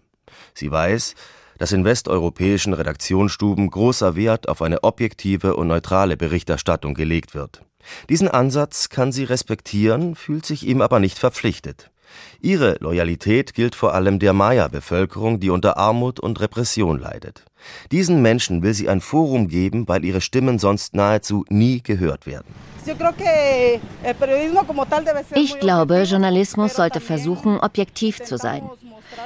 Sie 0.55 0.71
weiß, 0.71 1.15
dass 1.59 1.73
in 1.73 1.85
westeuropäischen 1.85 2.73
Redaktionsstuben 2.73 3.69
großer 3.69 4.17
Wert 4.17 4.49
auf 4.49 4.63
eine 4.63 4.83
objektive 4.83 5.57
und 5.57 5.67
neutrale 5.67 6.17
Berichterstattung 6.17 6.95
gelegt 6.95 7.35
wird. 7.35 7.63
Diesen 8.09 8.29
Ansatz 8.29 8.89
kann 8.89 9.13
sie 9.13 9.25
respektieren, 9.25 10.15
fühlt 10.15 10.47
sich 10.47 10.67
ihm 10.67 10.81
aber 10.81 11.01
nicht 11.01 11.19
verpflichtet. 11.19 11.91
Ihre 12.40 12.76
Loyalität 12.81 13.55
gilt 13.55 13.75
vor 13.75 13.95
allem 13.95 14.19
der 14.19 14.33
Maya-Bevölkerung, 14.33 15.40
die 15.40 15.50
unter 15.50 15.76
Armut 15.76 16.21
und 16.21 16.40
Repression 16.40 16.99
leidet. 16.99 17.45
Diesen 17.93 18.23
Menschen 18.23 18.62
will 18.62 18.75
sie 18.75 18.88
ein 18.88 19.00
Forum 19.00 19.49
geben, 19.49 19.87
weil 19.88 20.05
ihre 20.05 20.21
Stimmen 20.21 20.59
sonst 20.59 20.95
nahezu 20.95 21.45
nie 21.49 21.83
gehört 21.83 22.26
werden. 22.26 22.55
Ich 25.35 25.61
glaube, 25.61 26.02
Journalismus 26.02 26.75
sollte 26.75 27.00
versuchen, 27.00 27.59
objektiv 27.61 28.23
zu 28.23 28.38
sein. 28.38 28.62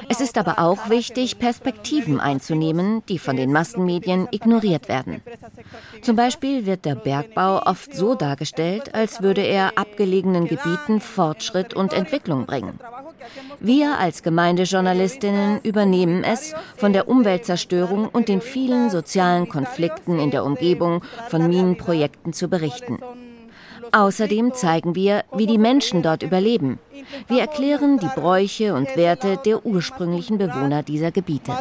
Es 0.08 0.20
ist 0.20 0.38
aber 0.38 0.58
auch 0.58 0.88
wichtig, 0.88 1.38
Perspektiven 1.38 2.20
einzunehmen, 2.20 3.02
die 3.08 3.18
von 3.18 3.36
den 3.36 3.52
Massenmedien 3.52 4.28
ignoriert 4.30 4.88
werden. 4.88 5.22
Zum 6.02 6.16
Beispiel 6.16 6.66
wird 6.66 6.84
der 6.84 6.94
Bergbau 6.94 7.62
oft 7.64 7.94
so 7.94 8.14
dargestellt, 8.14 8.94
als 8.94 9.22
würde 9.22 9.42
er 9.42 9.78
abgelegenen 9.78 10.46
Gebieten 10.46 11.00
Fortschritt 11.00 11.74
und 11.74 11.92
Entwicklung 11.92 12.46
bringen. 12.46 12.78
Wir 13.60 13.98
als 13.98 14.22
Gemeindejournalistinnen 14.22 15.60
übernehmen 15.62 16.24
es, 16.24 16.54
von 16.76 16.92
der 16.92 17.08
Umweltzerstörung 17.08 18.08
und 18.08 18.28
den 18.28 18.40
vielen 18.40 18.90
sozialen 18.90 19.48
Konflikten 19.48 20.18
in 20.18 20.30
der 20.30 20.44
Umgebung 20.44 21.02
von 21.28 21.48
Minenprojekten 21.48 22.32
zu 22.32 22.48
berichten. 22.48 22.98
Außerdem 23.92 24.52
zeigen 24.54 24.94
wir, 24.94 25.24
wie 25.34 25.46
die 25.46 25.58
Menschen 25.58 26.02
dort 26.02 26.22
überleben. 26.22 26.78
Wir 27.28 27.40
erklären 27.40 27.98
die 27.98 28.08
Bräuche 28.14 28.74
und 28.74 28.96
Werte 28.96 29.38
der 29.44 29.64
ursprünglichen 29.64 30.38
Bewohner 30.38 30.82
dieser 30.82 31.10
Gebiete. 31.10 31.52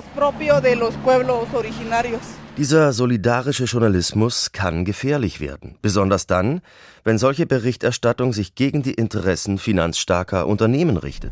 Dieser 2.56 2.94
solidarische 2.94 3.64
Journalismus 3.64 4.52
kann 4.52 4.86
gefährlich 4.86 5.40
werden, 5.40 5.76
besonders 5.82 6.28
dann, 6.28 6.62
wenn 7.04 7.18
solche 7.18 7.48
Berichterstattung 7.48 8.32
sich 8.32 8.54
gegen 8.54 8.84
die 8.84 8.94
Interessen 8.94 9.58
finanzstarker 9.58 10.48
Unternehmen 10.48 10.98
richtet. 10.98 11.32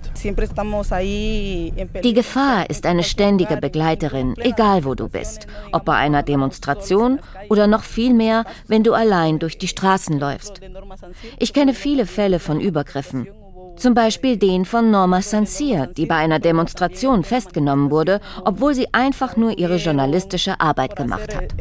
Die 2.03 2.13
Gefahr 2.13 2.69
ist 2.71 2.87
eine 2.87 3.03
ständige 3.03 3.57
Begleiterin, 3.57 4.33
egal 4.37 4.83
wo 4.83 4.95
du 4.95 5.09
bist, 5.09 5.45
ob 5.71 5.85
bei 5.85 5.95
einer 5.95 6.23
Demonstration 6.23 7.19
oder 7.49 7.67
noch 7.67 7.83
viel 7.83 8.15
mehr, 8.15 8.43
wenn 8.67 8.83
du 8.83 8.93
allein 8.93 9.37
durch 9.37 9.59
die 9.59 9.67
Straßen 9.67 10.19
läufst. 10.19 10.59
Ich 11.37 11.53
kenne 11.53 11.75
viele 11.75 12.07
Fälle 12.07 12.39
von 12.39 12.59
Übergriffen. 12.59 13.27
Zum 13.77 13.93
Beispiel 13.93 14.37
den 14.37 14.65
von 14.65 14.91
Norma 14.91 15.21
Sancier, 15.21 15.87
die 15.87 16.05
bei 16.05 16.15
einer 16.15 16.39
Demonstration 16.39 17.23
festgenommen 17.23 17.91
wurde, 17.91 18.19
obwohl 18.45 18.73
sie 18.75 18.87
einfach 18.93 19.37
nur 19.37 19.57
ihre 19.57 19.77
journalistische 19.77 20.59
Arbeit 20.59 20.95
gemacht 20.95 21.35
hat. 21.35 21.53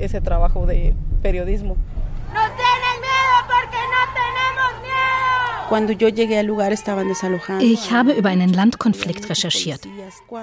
Ich 7.60 7.92
habe 7.92 8.12
über 8.12 8.28
einen 8.28 8.52
Landkonflikt 8.52 9.30
recherchiert. 9.30 9.80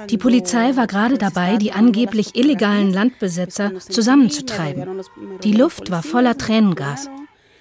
Die 0.10 0.18
Polizei 0.18 0.78
war 0.78 0.88
gerade 0.88 1.18
dabei, 1.18 1.58
die 1.58 1.74
angeblich 1.74 2.38
illegalen 2.38 2.94
Landbesitzer 2.94 3.78
zusammenzutreiben. 3.80 5.02
Die 5.44 5.52
Luft 5.52 5.92
war 5.92 6.02
voller 6.02 6.38
Tränengas. 6.38 7.10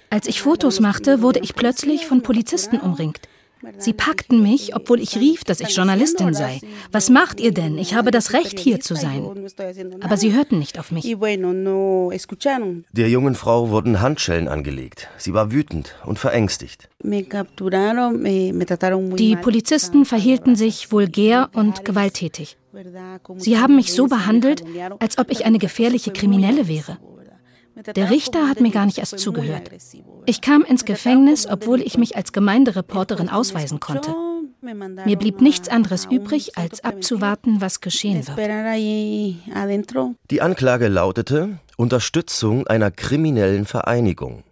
Als 0.09 0.27
ich 0.27 0.41
Fotos 0.41 0.79
machte, 0.79 1.21
wurde 1.21 1.39
ich 1.39 1.55
plötzlich 1.55 2.05
von 2.05 2.23
Polizisten 2.23 2.79
umringt. 2.79 3.19
Sie 3.77 3.93
packten 3.93 4.43
mich, 4.43 4.75
obwohl 4.75 4.99
ich 4.99 5.17
rief, 5.17 5.43
dass 5.43 5.59
ich 5.59 5.75
Journalistin 5.75 6.33
sei. 6.33 6.59
Was 6.91 7.09
macht 7.09 7.39
ihr 7.39 7.51
denn? 7.51 7.77
Ich 7.77 7.95
habe 7.95 8.11
das 8.11 8.33
Recht, 8.33 8.59
hier 8.59 8.79
zu 8.79 8.95
sein. 8.95 9.23
Aber 10.01 10.17
sie 10.17 10.33
hörten 10.33 10.59
nicht 10.59 10.79
auf 10.79 10.91
mich. 10.91 11.03
Der 11.03 13.09
jungen 13.09 13.35
Frau 13.35 13.69
wurden 13.69 14.01
Handschellen 14.01 14.47
angelegt. 14.47 15.09
Sie 15.17 15.33
war 15.33 15.51
wütend 15.51 15.95
und 16.05 16.19
verängstigt. 16.19 16.89
Die 19.17 19.35
Polizisten 19.35 20.05
verhielten 20.05 20.55
sich 20.55 20.91
vulgär 20.91 21.49
und 21.53 21.85
gewalttätig. 21.85 22.57
Sie 23.37 23.57
haben 23.57 23.75
mich 23.75 23.93
so 23.93 24.07
behandelt, 24.07 24.63
als 24.99 25.17
ob 25.17 25.31
ich 25.31 25.45
eine 25.45 25.57
gefährliche 25.57 26.11
Kriminelle 26.11 26.67
wäre. 26.67 26.97
Der 27.95 28.09
Richter 28.09 28.47
hat 28.47 28.59
mir 28.61 28.71
gar 28.71 28.85
nicht 28.85 28.97
erst 28.97 29.19
zugehört. 29.19 29.69
Ich 30.25 30.41
kam 30.41 30.63
ins 30.63 30.85
Gefängnis, 30.85 31.47
obwohl 31.47 31.81
ich 31.81 31.97
mich 31.97 32.15
als 32.15 32.31
Gemeindereporterin 32.31 33.29
ausweisen 33.29 33.79
konnte. 33.79 34.13
Mir 34.61 35.17
blieb 35.17 35.41
nichts 35.41 35.69
anderes 35.69 36.05
übrig, 36.05 36.57
als 36.57 36.83
abzuwarten, 36.83 37.61
was 37.61 37.79
geschehen 37.79 38.27
wird. 38.27 38.37
Die 40.31 40.41
Anklage 40.41 40.87
lautete 40.87 41.59
Unterstützung 41.77 42.65
einer 42.65 42.89
kriminellen 42.89 43.65
Vereinigung. 43.65 44.43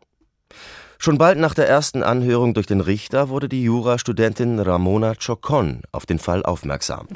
Schon 0.98 1.18
bald 1.18 1.38
nach 1.38 1.54
der 1.54 1.68
ersten 1.68 2.04
Anhörung 2.04 2.54
durch 2.54 2.68
den 2.68 2.82
Richter 2.82 3.30
wurde 3.30 3.50
die 3.50 3.64
Jurastudentin 3.64 4.60
Ramona 4.60 5.14
Chocon 5.16 5.82
auf 5.92 6.06
den 6.06 6.20
Fall 6.20 6.44
aufmerksam. 6.44 7.08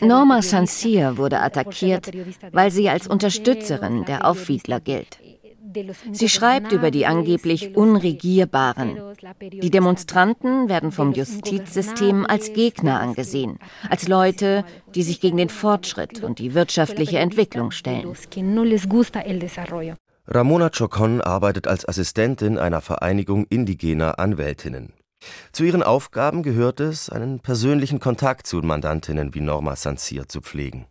Norma 0.00 0.42
Sancier 0.42 1.16
wurde 1.16 1.40
attackiert, 1.40 2.10
weil 2.52 2.70
sie 2.70 2.88
als 2.88 3.06
Unterstützerin 3.06 4.04
der 4.04 4.26
Aufwiegler 4.26 4.80
gilt. 4.80 5.18
Sie 6.12 6.28
schreibt 6.28 6.72
über 6.72 6.90
die 6.90 7.06
angeblich 7.06 7.76
Unregierbaren. 7.76 8.98
Die 9.40 9.70
Demonstranten 9.70 10.68
werden 10.68 10.92
vom 10.92 11.12
Justizsystem 11.12 12.24
als 12.24 12.52
Gegner 12.52 13.00
angesehen, 13.00 13.58
als 13.90 14.08
Leute, 14.08 14.64
die 14.94 15.02
sich 15.02 15.20
gegen 15.20 15.36
den 15.36 15.48
Fortschritt 15.50 16.22
und 16.22 16.38
die 16.38 16.54
wirtschaftliche 16.54 17.18
Entwicklung 17.18 17.72
stellen. 17.72 18.14
Ramona 20.28 20.70
Chocon 20.70 21.20
arbeitet 21.20 21.68
als 21.68 21.88
Assistentin 21.88 22.58
einer 22.58 22.80
Vereinigung 22.80 23.46
indigener 23.48 24.18
Anwältinnen. 24.18 24.92
Zu 25.52 25.62
ihren 25.64 25.84
Aufgaben 25.84 26.42
gehört 26.42 26.80
es, 26.80 27.08
einen 27.08 27.38
persönlichen 27.38 28.00
Kontakt 28.00 28.46
zu 28.46 28.58
Mandantinnen 28.58 29.34
wie 29.34 29.40
Norma 29.40 29.76
Sancier 29.76 30.28
zu 30.28 30.40
pflegen. 30.40 30.86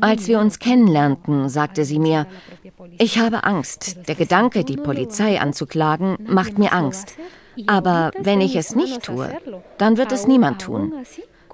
Als 0.00 0.28
wir 0.28 0.38
uns 0.38 0.58
kennenlernten, 0.60 1.48
sagte 1.48 1.84
sie 1.84 1.98
mir, 1.98 2.26
ich 2.98 3.18
habe 3.18 3.42
Angst. 3.42 4.08
Der 4.08 4.14
Gedanke, 4.14 4.64
die 4.64 4.76
Polizei 4.76 5.40
anzuklagen, 5.40 6.16
macht 6.26 6.58
mir 6.58 6.72
Angst. 6.72 7.16
Aber 7.66 8.12
wenn 8.20 8.40
ich 8.40 8.54
es 8.54 8.76
nicht 8.76 9.02
tue, 9.02 9.36
dann 9.78 9.96
wird 9.96 10.12
es 10.12 10.28
niemand 10.28 10.62
tun. 10.62 10.92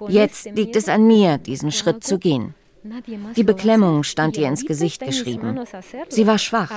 Jetzt 0.07 0.45
liegt 0.51 0.75
es 0.75 0.87
an 0.87 1.07
mir, 1.07 1.39
diesen 1.39 1.71
Schritt 1.71 2.03
zu 2.03 2.19
gehen. 2.19 2.53
Die 3.35 3.43
Beklemmung 3.43 4.03
stand 4.03 4.37
ihr 4.37 4.47
ins 4.47 4.65
Gesicht 4.65 5.03
geschrieben. 5.03 5.59
Sie 6.09 6.27
war 6.27 6.37
schwach. 6.37 6.71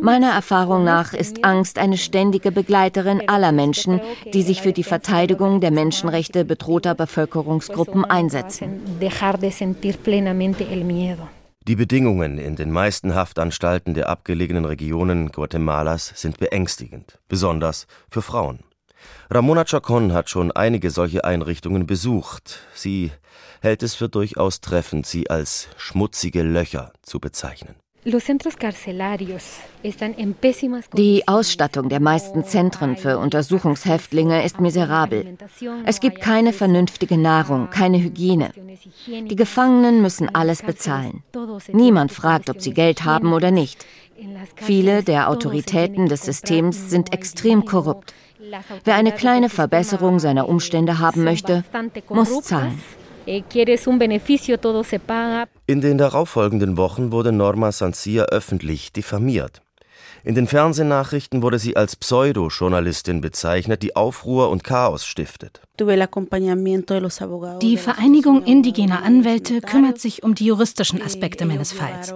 Meiner 0.00 0.30
Erfahrung 0.30 0.84
nach 0.84 1.12
ist 1.12 1.44
Angst 1.44 1.78
eine 1.78 1.98
ständige 1.98 2.50
Begleiterin 2.52 3.28
aller 3.28 3.52
Menschen, 3.52 4.00
die 4.32 4.42
sich 4.42 4.62
für 4.62 4.72
die 4.72 4.84
Verteidigung 4.84 5.60
der 5.60 5.70
Menschenrechte 5.70 6.44
bedrohter 6.44 6.94
Bevölkerungsgruppen 6.94 8.04
einsetzen. 8.04 8.80
Die 11.68 11.76
Bedingungen 11.76 12.38
in 12.38 12.56
den 12.56 12.70
meisten 12.70 13.14
Haftanstalten 13.14 13.94
der 13.94 14.08
abgelegenen 14.08 14.64
Regionen 14.64 15.32
Guatemalas 15.32 16.12
sind 16.14 16.38
beängstigend, 16.38 17.18
besonders 17.28 17.86
für 18.08 18.22
Frauen. 18.22 18.60
Ramona 19.30 19.64
Chacon 19.64 20.12
hat 20.12 20.30
schon 20.30 20.52
einige 20.52 20.90
solche 20.90 21.24
Einrichtungen 21.24 21.86
besucht. 21.86 22.60
Sie 22.74 23.10
hält 23.60 23.82
es 23.82 23.94
für 23.94 24.08
durchaus 24.08 24.60
treffend, 24.60 25.06
sie 25.06 25.30
als 25.30 25.68
schmutzige 25.76 26.42
Löcher 26.42 26.92
zu 27.02 27.20
bezeichnen. 27.20 27.76
Die 30.94 31.28
Ausstattung 31.28 31.88
der 31.88 32.00
meisten 32.00 32.44
Zentren 32.44 32.96
für 32.96 33.18
Untersuchungshäftlinge 33.18 34.44
ist 34.44 34.60
miserabel. 34.60 35.36
Es 35.84 35.98
gibt 35.98 36.20
keine 36.20 36.52
vernünftige 36.52 37.18
Nahrung, 37.18 37.68
keine 37.70 37.98
Hygiene. 37.98 38.52
Die 39.08 39.34
Gefangenen 39.34 40.02
müssen 40.02 40.32
alles 40.32 40.62
bezahlen. 40.62 41.24
Niemand 41.72 42.12
fragt, 42.12 42.48
ob 42.48 42.60
sie 42.60 42.74
Geld 42.74 43.04
haben 43.04 43.32
oder 43.32 43.50
nicht. 43.50 43.84
Viele 44.54 45.02
der 45.02 45.28
Autoritäten 45.28 46.08
des 46.08 46.22
Systems 46.22 46.88
sind 46.88 47.12
extrem 47.12 47.64
korrupt. 47.64 48.14
Wer 48.84 48.94
eine 48.94 49.10
kleine 49.10 49.48
Verbesserung 49.48 50.20
seiner 50.20 50.48
Umstände 50.48 51.00
haben 51.00 51.24
möchte, 51.24 51.64
muss 52.08 52.42
zahlen. 52.42 52.80
Eh, 53.26 53.42
In 55.66 55.80
den 55.80 55.98
darauffolgenden 55.98 56.76
Wochen 56.76 57.12
wurde 57.12 57.32
Norma 57.32 57.72
Sancia 57.72 58.24
öffentlich 58.24 58.92
diffamiert. 58.92 59.62
In 60.22 60.34
den 60.34 60.46
Fernsehnachrichten 60.46 61.42
wurde 61.42 61.58
sie 61.58 61.76
als 61.76 61.96
Pseudo-Journalistin 61.96 63.20
bezeichnet, 63.20 63.82
die 63.82 63.96
Aufruhr 63.96 64.50
und 64.50 64.62
Chaos 64.64 65.04
stiftet. 65.06 65.65
Die 65.78 67.76
Vereinigung 67.76 68.42
indigener 68.44 69.02
Anwälte 69.02 69.60
kümmert 69.60 69.98
sich 69.98 70.22
um 70.22 70.34
die 70.34 70.46
juristischen 70.46 71.02
Aspekte 71.02 71.44
meines 71.44 71.72
Falls. 71.72 72.14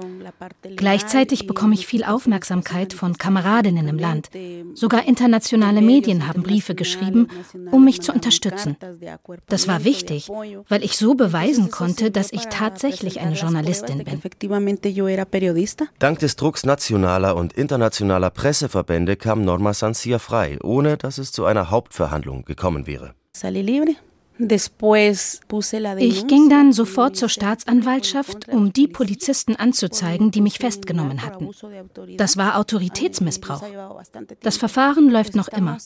Gleichzeitig 0.76 1.46
bekomme 1.46 1.74
ich 1.74 1.86
viel 1.86 2.04
Aufmerksamkeit 2.04 2.92
von 2.92 3.18
Kameradinnen 3.18 3.88
im 3.88 3.98
Land. 3.98 4.30
Sogar 4.74 5.06
internationale 5.06 5.82
Medien 5.82 6.26
haben 6.26 6.42
Briefe 6.42 6.74
geschrieben, 6.74 7.28
um 7.70 7.84
mich 7.84 8.00
zu 8.00 8.12
unterstützen. 8.12 8.76
Das 9.48 9.68
war 9.68 9.84
wichtig, 9.84 10.28
weil 10.68 10.84
ich 10.84 10.96
so 10.96 11.14
beweisen 11.14 11.70
konnte, 11.70 12.10
dass 12.10 12.32
ich 12.32 12.46
tatsächlich 12.46 13.20
eine 13.20 13.34
Journalistin 13.34 14.04
bin. 14.04 14.22
Dank 15.98 16.18
des 16.18 16.36
Drucks 16.36 16.64
nationaler 16.64 17.36
und 17.36 17.52
internationaler 17.52 18.30
Presseverbände 18.30 19.16
kam 19.16 19.44
Norma 19.44 19.74
Sancia 19.74 20.18
frei, 20.18 20.58
ohne 20.62 20.96
dass 20.96 21.18
es 21.18 21.32
zu 21.32 21.44
einer 21.44 21.70
Hauptverhandlung 21.70 22.44
gekommen 22.44 22.86
wäre. 22.86 23.14
Ich 25.98 26.26
ging 26.26 26.48
dann 26.48 26.72
sofort 26.72 27.16
zur 27.16 27.28
Staatsanwaltschaft, 27.28 28.48
um 28.48 28.72
die 28.72 28.88
Polizisten 28.88 29.56
anzuzeigen, 29.56 30.30
die 30.30 30.40
mich 30.40 30.58
festgenommen 30.58 31.22
hatten. 31.22 31.50
Das 32.16 32.36
war 32.36 32.58
Autoritätsmissbrauch. 32.58 33.62
Das 34.40 34.56
Verfahren 34.56 35.10
läuft 35.10 35.36
noch 35.36 35.48
immer. 35.48 35.76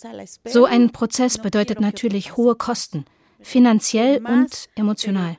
So 0.45 0.65
ein 0.65 0.91
Prozess 0.91 1.39
bedeutet 1.39 1.81
natürlich 1.81 2.37
hohe 2.37 2.55
Kosten, 2.55 3.05
finanziell 3.41 4.25
und 4.25 4.69
emotional. 4.77 5.37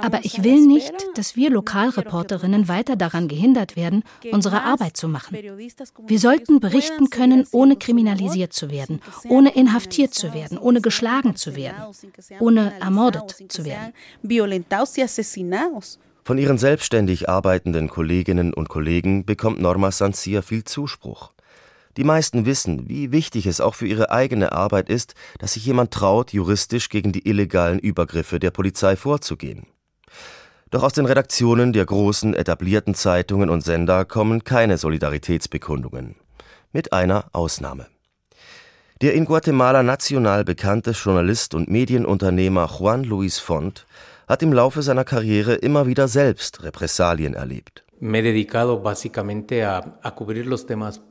Aber 0.00 0.24
ich 0.24 0.42
will 0.42 0.66
nicht, 0.66 0.92
dass 1.14 1.36
wir 1.36 1.50
Lokalreporterinnen 1.50 2.68
weiter 2.68 2.96
daran 2.96 3.28
gehindert 3.28 3.76
werden, 3.76 4.02
unsere 4.32 4.62
Arbeit 4.62 4.96
zu 4.96 5.08
machen. 5.08 5.36
Wir 6.06 6.18
sollten 6.18 6.60
berichten 6.60 7.10
können, 7.10 7.46
ohne 7.52 7.76
kriminalisiert 7.76 8.52
zu 8.52 8.70
werden, 8.70 9.00
ohne 9.28 9.54
inhaftiert 9.54 10.14
zu 10.14 10.34
werden, 10.34 10.58
ohne 10.58 10.80
geschlagen 10.80 11.36
zu 11.36 11.56
werden, 11.56 11.94
ohne 12.40 12.72
ermordet 12.80 13.36
zu 13.48 13.64
werden. 13.64 13.92
Von 16.22 16.38
ihren 16.38 16.58
selbstständig 16.58 17.28
arbeitenden 17.28 17.88
Kolleginnen 17.88 18.52
und 18.54 18.68
Kollegen 18.68 19.24
bekommt 19.24 19.60
Norma 19.60 19.90
Sancia 19.90 20.42
viel 20.42 20.64
Zuspruch. 20.64 21.32
Die 22.00 22.04
meisten 22.04 22.46
wissen, 22.46 22.88
wie 22.88 23.12
wichtig 23.12 23.44
es 23.44 23.60
auch 23.60 23.74
für 23.74 23.86
ihre 23.86 24.10
eigene 24.10 24.52
Arbeit 24.52 24.88
ist, 24.88 25.12
dass 25.38 25.52
sich 25.52 25.66
jemand 25.66 25.90
traut, 25.90 26.32
juristisch 26.32 26.88
gegen 26.88 27.12
die 27.12 27.28
illegalen 27.28 27.78
Übergriffe 27.78 28.38
der 28.38 28.50
Polizei 28.50 28.96
vorzugehen. 28.96 29.66
Doch 30.70 30.82
aus 30.82 30.94
den 30.94 31.04
Redaktionen 31.04 31.74
der 31.74 31.84
großen 31.84 32.32
etablierten 32.32 32.94
Zeitungen 32.94 33.50
und 33.50 33.62
Sender 33.62 34.06
kommen 34.06 34.44
keine 34.44 34.78
Solidaritätsbekundungen. 34.78 36.14
Mit 36.72 36.94
einer 36.94 37.26
Ausnahme. 37.34 37.86
Der 39.02 39.12
in 39.12 39.26
Guatemala 39.26 39.82
national 39.82 40.46
bekannte 40.46 40.92
Journalist 40.92 41.52
und 41.52 41.68
Medienunternehmer 41.68 42.78
Juan 42.78 43.04
Luis 43.04 43.38
Font 43.38 43.86
hat 44.26 44.42
im 44.42 44.54
Laufe 44.54 44.80
seiner 44.80 45.04
Karriere 45.04 45.52
immer 45.52 45.86
wieder 45.86 46.08
selbst 46.08 46.62
Repressalien 46.62 47.34
erlebt. 47.34 47.84
Me 48.02 48.22
he 48.22 48.22
dedicado 48.22 48.78
básicamente 48.82 49.62
a, 49.62 49.98
a 50.00 50.10
cubrir 50.12 50.46
los 50.46 50.64
temas 50.64 51.02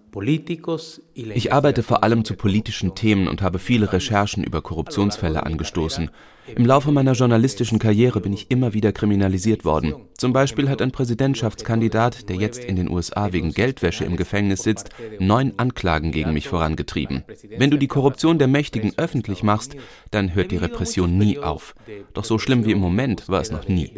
ich 1.14 1.54
arbeite 1.54 1.84
vor 1.84 2.04
allem 2.04 2.26
zu 2.26 2.36
politischen 2.36 2.96
Themen 2.96 3.28
und 3.28 3.42
habe 3.42 3.60
viele 3.60 3.92
Recherchen 3.92 4.44
über 4.44 4.62
Korruptionsfälle 4.62 5.46
angestoßen. 5.46 6.10
Im 6.56 6.66
Laufe 6.66 6.92
meiner 6.92 7.14
journalistischen 7.14 7.78
Karriere 7.80 8.22
bin 8.22 8.34
ich 8.34 8.50
immer 8.50 8.74
wieder 8.74 8.92
kriminalisiert 8.92 9.66
worden. 9.66 9.94
Zum 10.18 10.34
Beispiel 10.34 10.70
hat 10.70 10.82
ein 10.82 10.92
Präsidentschaftskandidat, 10.92 12.28
der 12.30 12.38
jetzt 12.38 12.64
in 12.64 12.76
den 12.76 12.90
USA 12.90 13.32
wegen 13.34 13.52
Geldwäsche 13.52 14.06
im 14.06 14.18
Gefängnis 14.18 14.64
sitzt, 14.64 14.90
neun 15.20 15.54
Anklagen 15.58 16.12
gegen 16.12 16.34
mich 16.34 16.48
vorangetrieben. 16.48 17.24
Wenn 17.58 17.70
du 17.70 17.78
die 17.78 17.88
Korruption 17.88 18.40
der 18.40 18.48
Mächtigen 18.48 18.94
öffentlich 18.98 19.44
machst, 19.44 19.76
dann 20.12 20.34
hört 20.34 20.52
die 20.52 20.58
Repression 20.58 21.18
nie 21.18 21.38
auf. 21.38 21.76
Doch 22.14 22.26
so 22.26 22.40
schlimm 22.40 22.66
wie 22.66 22.72
im 22.72 22.80
Moment 22.80 23.30
war 23.30 23.42
es 23.42 23.52
noch 23.52 23.68
nie. 23.68 23.92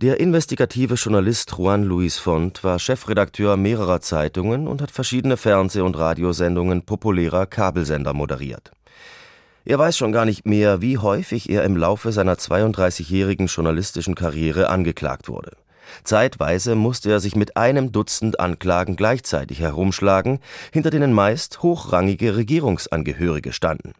Der 0.00 0.20
investigative 0.20 0.94
Journalist 0.94 1.52
Juan 1.58 1.82
Luis 1.82 2.18
Font 2.18 2.62
war 2.62 2.78
Chefredakteur 2.78 3.56
mehrerer 3.56 4.00
Zeitungen 4.00 4.68
und 4.68 4.80
hat 4.80 4.92
verschiedene 4.92 5.36
Fernseh- 5.36 5.80
und 5.80 5.98
Radiosendungen 5.98 6.82
populärer 6.82 7.46
Kabelsender 7.46 8.14
moderiert. 8.14 8.70
Er 9.64 9.80
weiß 9.80 9.96
schon 9.96 10.12
gar 10.12 10.24
nicht 10.24 10.46
mehr, 10.46 10.80
wie 10.80 10.98
häufig 10.98 11.50
er 11.50 11.64
im 11.64 11.76
Laufe 11.76 12.12
seiner 12.12 12.36
32-jährigen 12.36 13.48
journalistischen 13.48 14.14
Karriere 14.14 14.68
angeklagt 14.68 15.28
wurde. 15.28 15.56
Zeitweise 16.04 16.76
musste 16.76 17.10
er 17.10 17.18
sich 17.18 17.34
mit 17.34 17.56
einem 17.56 17.90
Dutzend 17.90 18.38
Anklagen 18.38 18.94
gleichzeitig 18.94 19.58
herumschlagen, 19.58 20.38
hinter 20.72 20.90
denen 20.90 21.12
meist 21.12 21.64
hochrangige 21.64 22.36
Regierungsangehörige 22.36 23.52
standen. 23.52 23.94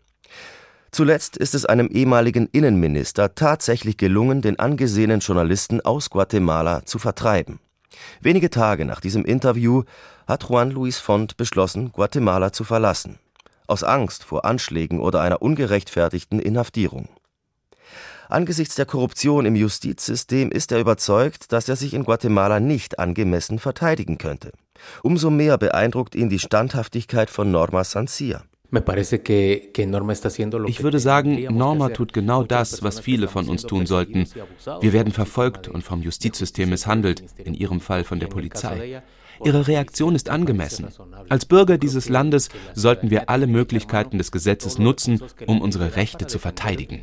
Zuletzt 0.91 1.37
ist 1.37 1.55
es 1.55 1.67
einem 1.67 1.89
ehemaligen 1.89 2.49
Innenminister 2.51 3.35
tatsächlich 3.35 3.97
gelungen, 3.97 4.43
den 4.43 4.59
angesehenen 4.59 5.21
Journalisten 5.21 5.81
aus 5.81 6.11
Guatemala 6.11 6.85
zu 6.87 6.99
vertreiben. 6.99 7.61
Wenige 8.21 8.51
Tage 8.51 8.85
nach 8.85 9.01
diesem 9.01 9.25
Interview 9.25 9.83
hat 10.27 10.45
Juan 10.49 10.71
Luis 10.71 10.99
Font 10.99 11.37
beschlossen, 11.37 11.93
Guatemala 11.93 12.53
zu 12.53 12.65
verlassen, 12.65 13.19
aus 13.67 13.83
Angst 13.83 14.25
vor 14.25 14.45
Anschlägen 14.45 15.01
oder 15.01 15.21
einer 15.21 15.43
ungerechtfertigten 15.43 16.39
Inhaftierung. 16.41 17.09
Angesichts 18.29 18.75
der 18.75 18.85
Korruption 18.85 19.47
im 19.47 19.57
Justizsystem 19.57 20.51
ist 20.51 20.71
er 20.71 20.81
überzeugt, 20.81 21.51
dass 21.53 21.69
er 21.69 21.77
sich 21.77 21.95
in 21.95 22.05
Guatemala 22.05 22.61
nicht 22.61 22.99
angemessen 22.99 23.59
verteidigen 23.59 24.19
könnte. 24.19 24.53
Umso 25.03 25.31
mehr 25.31 25.57
beeindruckt 25.57 26.15
ihn 26.15 26.29
die 26.29 26.39
Standhaftigkeit 26.39 27.31
von 27.31 27.51
Norma 27.51 27.85
Sancia. 27.85 28.43
Ich 30.67 30.83
würde 30.83 30.99
sagen, 30.99 31.57
Norma 31.57 31.89
tut 31.89 32.13
genau 32.13 32.43
das, 32.43 32.83
was 32.83 33.01
viele 33.01 33.29
von 33.29 33.49
uns 33.49 33.63
tun 33.63 33.87
sollten. 33.87 34.27
Wir 34.81 34.93
werden 34.93 35.13
verfolgt 35.13 35.69
und 35.69 35.83
vom 35.83 36.03
Justizsystem 36.03 36.69
misshandelt, 36.69 37.25
in 37.43 37.55
ihrem 37.55 37.81
Fall 37.81 38.05
von 38.05 38.21
der 38.21 38.27
Polizei. 38.27 39.03
Ihre 39.45 39.69
Reaktion 39.69 40.15
ist 40.15 40.29
angemessen. 40.31 40.89
Als 41.29 41.47
Bürger 41.47 41.79
dieses 41.79 42.09
Landes 42.09 42.49
sollten 42.75 43.11
wir 43.11 43.31
alle 43.31 43.47
Möglichkeiten 43.47 44.19
des 44.19 44.33
Gesetzes 44.33 44.79
nutzen, 44.79 45.23
um 45.47 45.61
unsere 45.61 45.97
Rechte 45.97 46.27
zu 46.27 46.39
verteidigen. 46.39 47.01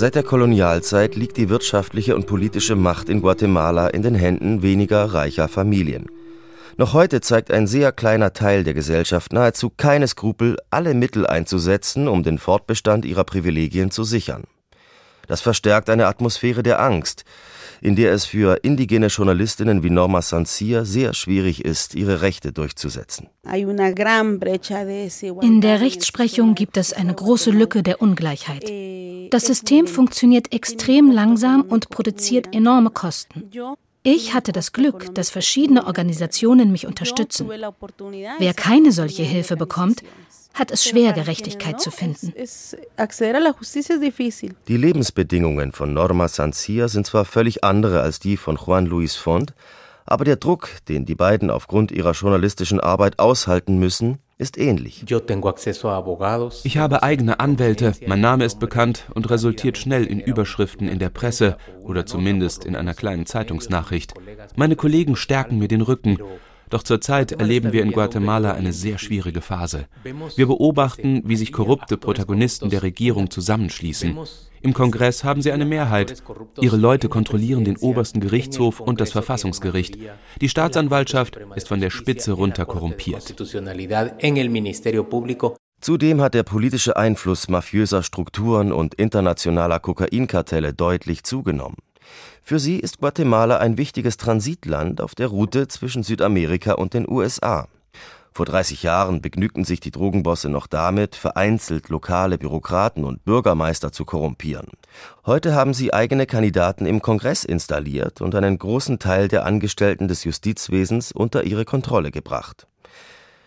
Seit 0.00 0.14
der 0.14 0.22
Kolonialzeit 0.22 1.14
liegt 1.14 1.36
die 1.36 1.50
wirtschaftliche 1.50 2.16
und 2.16 2.26
politische 2.26 2.74
Macht 2.74 3.10
in 3.10 3.20
Guatemala 3.20 3.88
in 3.88 4.00
den 4.00 4.14
Händen 4.14 4.62
weniger 4.62 5.04
reicher 5.04 5.46
Familien. 5.46 6.06
Noch 6.78 6.94
heute 6.94 7.20
zeigt 7.20 7.50
ein 7.50 7.66
sehr 7.66 7.92
kleiner 7.92 8.32
Teil 8.32 8.64
der 8.64 8.72
Gesellschaft 8.72 9.34
nahezu 9.34 9.68
keine 9.68 10.08
Skrupel, 10.08 10.56
alle 10.70 10.94
Mittel 10.94 11.26
einzusetzen, 11.26 12.08
um 12.08 12.22
den 12.22 12.38
Fortbestand 12.38 13.04
ihrer 13.04 13.24
Privilegien 13.24 13.90
zu 13.90 14.04
sichern. 14.04 14.44
Das 15.28 15.42
verstärkt 15.42 15.90
eine 15.90 16.06
Atmosphäre 16.06 16.62
der 16.62 16.80
Angst. 16.80 17.26
In 17.80 17.96
der 17.96 18.12
es 18.12 18.24
für 18.24 18.58
indigene 18.62 19.06
Journalistinnen 19.08 19.82
wie 19.82 19.90
Norma 19.90 20.22
Sancia 20.22 20.84
sehr 20.84 21.14
schwierig 21.14 21.64
ist, 21.64 21.94
ihre 21.94 22.22
Rechte 22.22 22.52
durchzusetzen. 22.52 23.28
In 25.42 25.60
der 25.60 25.80
Rechtsprechung 25.80 26.54
gibt 26.54 26.76
es 26.76 26.92
eine 26.92 27.14
große 27.14 27.50
Lücke 27.50 27.82
der 27.82 28.00
Ungleichheit. 28.02 28.70
Das 29.32 29.46
System 29.46 29.86
funktioniert 29.86 30.52
extrem 30.52 31.10
langsam 31.10 31.62
und 31.62 31.88
produziert 31.88 32.54
enorme 32.54 32.90
Kosten. 32.90 33.50
Ich 34.02 34.32
hatte 34.32 34.52
das 34.52 34.72
Glück, 34.72 35.14
dass 35.14 35.28
verschiedene 35.28 35.86
Organisationen 35.86 36.72
mich 36.72 36.86
unterstützen. 36.86 37.50
Wer 38.38 38.54
keine 38.54 38.92
solche 38.92 39.22
Hilfe 39.22 39.56
bekommt, 39.56 40.02
hat 40.54 40.70
es 40.70 40.84
schwer, 40.84 41.12
Gerechtigkeit 41.12 41.80
zu 41.80 41.90
finden. 41.90 42.32
Die 44.68 44.76
Lebensbedingungen 44.76 45.72
von 45.72 45.92
Norma 45.92 46.28
Sancia 46.28 46.88
sind 46.88 47.06
zwar 47.06 47.24
völlig 47.24 47.64
andere 47.64 48.00
als 48.00 48.18
die 48.18 48.36
von 48.36 48.56
Juan 48.56 48.86
Luis 48.86 49.16
Font, 49.16 49.54
aber 50.06 50.24
der 50.24 50.36
Druck, 50.36 50.70
den 50.88 51.04
die 51.06 51.14
beiden 51.14 51.50
aufgrund 51.50 51.92
ihrer 51.92 52.12
journalistischen 52.12 52.80
Arbeit 52.80 53.18
aushalten 53.20 53.78
müssen, 53.78 54.18
ist 54.38 54.58
ähnlich. 54.58 55.04
Ich 56.64 56.78
habe 56.78 57.02
eigene 57.02 57.40
Anwälte, 57.40 57.92
mein 58.06 58.20
Name 58.20 58.44
ist 58.44 58.58
bekannt 58.58 59.04
und 59.14 59.30
resultiert 59.30 59.76
schnell 59.78 60.04
in 60.06 60.18
Überschriften 60.18 60.88
in 60.88 60.98
der 60.98 61.10
Presse 61.10 61.58
oder 61.82 62.06
zumindest 62.06 62.64
in 62.64 62.74
einer 62.74 62.94
kleinen 62.94 63.26
Zeitungsnachricht. 63.26 64.14
Meine 64.56 64.76
Kollegen 64.76 65.14
stärken 65.14 65.58
mir 65.58 65.68
den 65.68 65.82
Rücken. 65.82 66.18
Doch 66.70 66.84
zurzeit 66.84 67.32
erleben 67.32 67.72
wir 67.72 67.82
in 67.82 67.92
Guatemala 67.92 68.52
eine 68.52 68.72
sehr 68.72 68.98
schwierige 68.98 69.40
Phase. 69.40 69.86
Wir 70.36 70.46
beobachten, 70.46 71.22
wie 71.24 71.36
sich 71.36 71.52
korrupte 71.52 71.96
Protagonisten 71.96 72.70
der 72.70 72.82
Regierung 72.82 73.28
zusammenschließen. 73.30 74.16
Im 74.62 74.74
Kongress 74.74 75.24
haben 75.24 75.42
sie 75.42 75.52
eine 75.52 75.64
Mehrheit. 75.64 76.22
Ihre 76.60 76.76
Leute 76.76 77.08
kontrollieren 77.08 77.64
den 77.64 77.76
obersten 77.78 78.20
Gerichtshof 78.20 78.80
und 78.80 79.00
das 79.00 79.10
Verfassungsgericht. 79.10 79.98
Die 80.40 80.48
Staatsanwaltschaft 80.48 81.38
ist 81.56 81.68
von 81.68 81.80
der 81.80 81.90
Spitze 81.90 82.32
runter 82.32 82.66
korrumpiert. 82.66 83.34
Zudem 85.80 86.20
hat 86.20 86.34
der 86.34 86.42
politische 86.42 86.96
Einfluss 86.96 87.48
mafiöser 87.48 88.02
Strukturen 88.02 88.70
und 88.70 88.94
internationaler 88.94 89.80
Kokainkartelle 89.80 90.74
deutlich 90.74 91.24
zugenommen. 91.24 91.78
Für 92.42 92.58
sie 92.58 92.78
ist 92.78 92.98
Guatemala 92.98 93.58
ein 93.58 93.78
wichtiges 93.78 94.16
Transitland 94.16 95.00
auf 95.00 95.14
der 95.14 95.28
Route 95.28 95.68
zwischen 95.68 96.02
Südamerika 96.02 96.72
und 96.74 96.94
den 96.94 97.08
USA. 97.08 97.68
Vor 98.32 98.46
30 98.46 98.84
Jahren 98.84 99.20
begnügten 99.20 99.64
sich 99.64 99.80
die 99.80 99.90
Drogenbosse 99.90 100.48
noch 100.48 100.66
damit, 100.68 101.16
vereinzelt 101.16 101.88
lokale 101.88 102.38
Bürokraten 102.38 103.04
und 103.04 103.24
Bürgermeister 103.24 103.90
zu 103.90 104.04
korrumpieren. 104.04 104.68
Heute 105.26 105.54
haben 105.54 105.74
sie 105.74 105.92
eigene 105.92 106.26
Kandidaten 106.26 106.86
im 106.86 107.02
Kongress 107.02 107.44
installiert 107.44 108.20
und 108.20 108.34
einen 108.34 108.58
großen 108.58 109.00
Teil 109.00 109.26
der 109.26 109.44
Angestellten 109.44 110.06
des 110.06 110.24
Justizwesens 110.24 111.10
unter 111.10 111.42
ihre 111.42 111.64
Kontrolle 111.64 112.12
gebracht. 112.12 112.68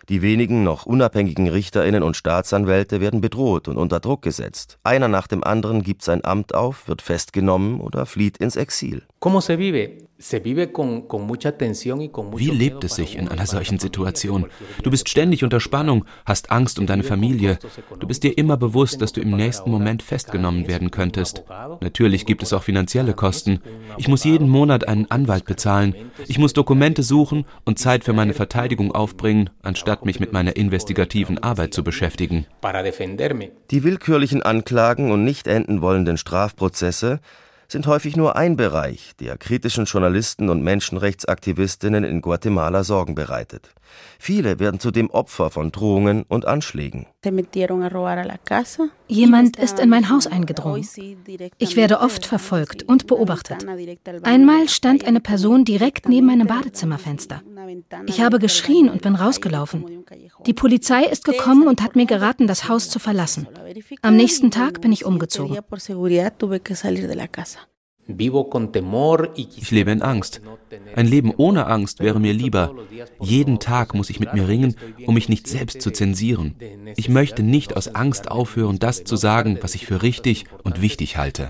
Die 0.10 0.22
wenigen 0.22 0.64
noch 0.64 0.86
unabhängigen 0.86 1.48
Richterinnen 1.48 2.04
und 2.04 2.18
Staatsanwälte 2.18 3.00
werden 3.00 3.22
bedroht 3.22 3.70
und 3.70 3.78
unter 3.78 4.02
Druck 4.02 4.22
gesetzt. 4.22 4.78
Einer 4.84 5.08
nach 5.08 5.28
dem 5.28 5.44
anderen 5.44 5.82
gibt 5.82 6.04
sein 6.04 6.26
Amt 6.26 6.54
auf, 6.54 6.90
wird 6.90 7.02
festgenommen 7.02 7.80
oder 7.80 8.06
flieht 8.06 8.38
ins 8.38 8.58
Exil. 8.58 9.04
Wie 12.36 12.50
lebt 12.50 12.84
es 12.84 12.96
sich 12.96 13.18
in 13.18 13.28
einer 13.28 13.46
solchen 13.46 13.80
Situation? 13.80 14.46
Du 14.82 14.90
bist 14.90 15.10
ständig 15.10 15.44
unter 15.44 15.60
Spannung, 15.60 16.06
hast 16.26 16.52
Angst 16.52 16.80
um 16.80 16.88
deine 16.88 17.04
Familie. 17.04 17.60
Du 18.00 18.08
bist 18.08 18.24
dir 18.24 18.38
immer 18.38 18.58
bewusst, 18.58 19.02
dass 19.02 19.12
du 19.12 19.22
im 19.22 19.36
nächsten 19.36 19.70
Moment 19.70 20.02
festgenommen 20.02 20.68
werden 20.68 20.92
könntest. 20.92 21.44
Natürlich 21.82 22.26
gibt 22.26 22.44
es 22.44 22.54
auch 22.54 22.64
finanzielle 22.64 23.14
Kosten. 23.14 23.62
Ich 23.98 24.08
muss 24.08 24.24
jeden 24.24 24.50
Monat 24.50 24.88
einen 24.88 25.12
Anwalt 25.12 25.46
bezahlen. 25.46 25.96
Ich 26.28 26.40
muss 26.40 26.54
Dokumente 26.54 27.04
suchen 27.04 27.46
und 27.66 27.80
Zeit 27.80 28.04
für 28.04 28.14
meine 28.14 28.34
Verteidigung 28.34 28.94
aufbringen, 28.94 29.50
anstatt 29.62 29.93
mich 30.02 30.20
mit 30.20 30.34
meiner 30.34 30.56
investigativen 30.56 31.38
Arbeit 31.38 31.74
zu 31.74 31.84
beschäftigen. 31.84 32.46
Die 33.72 33.84
willkürlichen 33.84 34.42
Anklagen 34.42 35.12
und 35.12 35.24
nicht 35.24 35.48
enden 35.48 35.82
wollenden 35.82 36.18
Strafprozesse 36.18 37.20
sind 37.74 37.88
häufig 37.88 38.16
nur 38.16 38.38
ein 38.38 38.56
Bereich, 38.56 39.12
der 39.20 39.38
kritischen 39.38 39.86
Journalisten 39.86 40.48
und 40.50 40.64
Menschenrechtsaktivistinnen 40.64 42.04
in 42.06 42.22
Guatemala 42.22 42.84
Sorgen 42.84 43.16
bereitet. 43.16 43.74
Viele 44.20 44.60
werden 44.60 44.80
zudem 44.80 45.10
Opfer 45.10 45.50
von 45.50 45.72
Drohungen 45.72 46.24
und 46.24 46.46
Anschlägen. 46.46 47.08
Jemand 49.08 49.58
ist 49.58 49.80
in 49.80 49.90
mein 49.90 50.10
Haus 50.10 50.28
eingedrungen. 50.28 50.88
Ich 51.58 51.76
werde 51.76 52.00
oft 52.00 52.26
verfolgt 52.26 52.84
und 52.84 53.08
beobachtet. 53.08 53.66
Einmal 54.24 54.70
stand 54.70 55.06
eine 55.06 55.20
Person 55.20 55.66
direkt 55.66 56.08
neben 56.08 56.28
meinem 56.28 56.48
Badezimmerfenster. 56.48 57.42
Ich 58.06 58.22
habe 58.22 58.40
geschrien 58.40 58.90
und 58.90 59.02
bin 59.02 59.16
rausgelaufen. 59.16 60.04
Die 60.46 60.54
Polizei 60.54 61.04
ist 61.06 61.26
gekommen 61.26 61.68
und 61.68 61.82
hat 61.82 61.96
mir 61.96 62.06
geraten, 62.06 62.48
das 62.48 62.70
Haus 62.70 62.90
zu 62.90 63.00
verlassen. 63.00 63.48
Am 64.02 64.16
nächsten 64.16 64.52
Tag 64.52 64.82
bin 64.82 64.92
ich 64.92 65.06
umgezogen. 65.06 65.58
Ich 68.06 69.72
lebe 69.72 69.92
in 69.92 70.02
Angst. 70.02 70.42
Ein 70.96 71.08
Leben 71.08 71.34
ohne 71.38 71.68
Angst 71.68 72.02
wäre 72.02 72.20
mir 72.20 72.34
lieber. 72.34 72.76
Jeden 73.22 73.60
Tag 73.60 73.94
muss 73.94 74.10
ich 74.10 74.20
mit 74.20 74.34
mir 74.34 74.48
ringen, 74.48 74.76
um 75.06 75.14
mich 75.14 75.30
nicht 75.30 75.48
selbst 75.48 75.82
zu 75.82 75.92
zensieren. 75.92 76.56
Ich 76.98 77.08
möchte 77.08 77.44
nicht 77.44 77.78
aus 77.78 77.96
Angst 77.96 78.30
aufhören, 78.30 78.80
das 78.80 79.06
zu 79.06 79.16
sagen, 79.16 79.58
was 79.62 79.76
ich 79.76 79.86
für 79.86 80.02
richtig 80.02 80.46
und 80.64 80.82
wichtig 80.82 81.18
halte. 81.18 81.50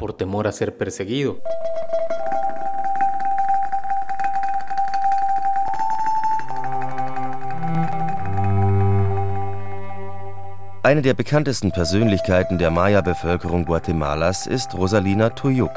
Eine 10.84 11.02
der 11.02 11.14
bekanntesten 11.14 11.72
Persönlichkeiten 11.72 12.58
der 12.58 12.70
Maya-Bevölkerung 12.70 13.66
Guatemalas 13.66 14.46
ist 14.46 14.76
Rosalina 14.76 15.30
Tuyuk 15.30 15.72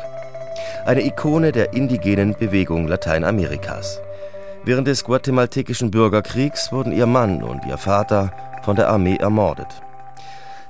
eine 0.84 1.04
Ikone 1.04 1.52
der 1.52 1.72
indigenen 1.72 2.34
Bewegung 2.34 2.88
Lateinamerikas. 2.88 4.00
Während 4.64 4.88
des 4.88 5.04
guatemaltekischen 5.04 5.90
Bürgerkriegs 5.90 6.72
wurden 6.72 6.92
ihr 6.92 7.06
Mann 7.06 7.42
und 7.42 7.64
ihr 7.66 7.78
Vater 7.78 8.32
von 8.62 8.76
der 8.76 8.88
Armee 8.88 9.16
ermordet. 9.16 9.82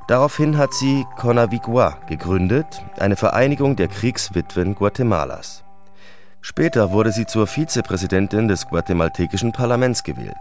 Daraufhin 0.07 0.57
hat 0.57 0.73
sie 0.73 1.05
Conavigua 1.17 1.97
gegründet, 2.09 2.67
eine 2.99 3.17
Vereinigung 3.17 3.75
der 3.75 3.89
Kriegswitwen 3.89 4.75
Guatemalas. 4.75 5.65
Später 6.43 6.93
wurde 6.93 7.11
sie 7.11 7.27
zur 7.27 7.49
Vizepräsidentin 7.49 8.47
des 8.47 8.69
guatemaltekischen 8.69 9.51
Parlaments 9.51 10.05
gewählt. 10.05 10.37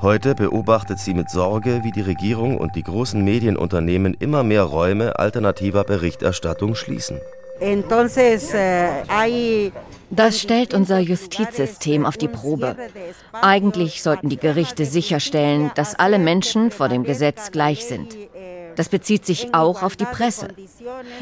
Heute 0.00 0.36
beobachtet 0.36 1.00
sie 1.00 1.14
mit 1.14 1.30
Sorge, 1.30 1.80
wie 1.82 1.90
die 1.90 2.02
Regierung 2.02 2.58
und 2.58 2.76
die 2.76 2.84
großen 2.84 3.24
Medienunternehmen 3.24 4.14
immer 4.14 4.44
mehr 4.44 4.62
Räume 4.62 5.18
alternativer 5.18 5.82
Berichterstattung 5.82 6.76
schließen. 6.76 7.18
Eh, 7.62 7.82
das 10.10 10.40
stellt 10.40 10.74
unser 10.74 10.98
Justizsystem 10.98 12.04
auf 12.04 12.18
die 12.18 12.28
Probe. 12.28 12.76
Eigentlich 13.32 14.02
sollten 14.02 14.28
die 14.28 14.36
Gerichte 14.36 14.84
sicherstellen, 14.84 15.70
dass 15.74 15.94
alle 15.94 16.18
Menschen 16.18 16.70
vor 16.70 16.90
dem 16.90 17.04
Gesetz 17.04 17.50
gleich 17.50 17.86
sind. 17.86 18.14
Das 18.76 18.88
bezieht 18.88 19.24
sich 19.24 19.54
auch 19.54 19.82
auf 19.82 19.96
die 19.96 20.04
Presse. 20.04 20.48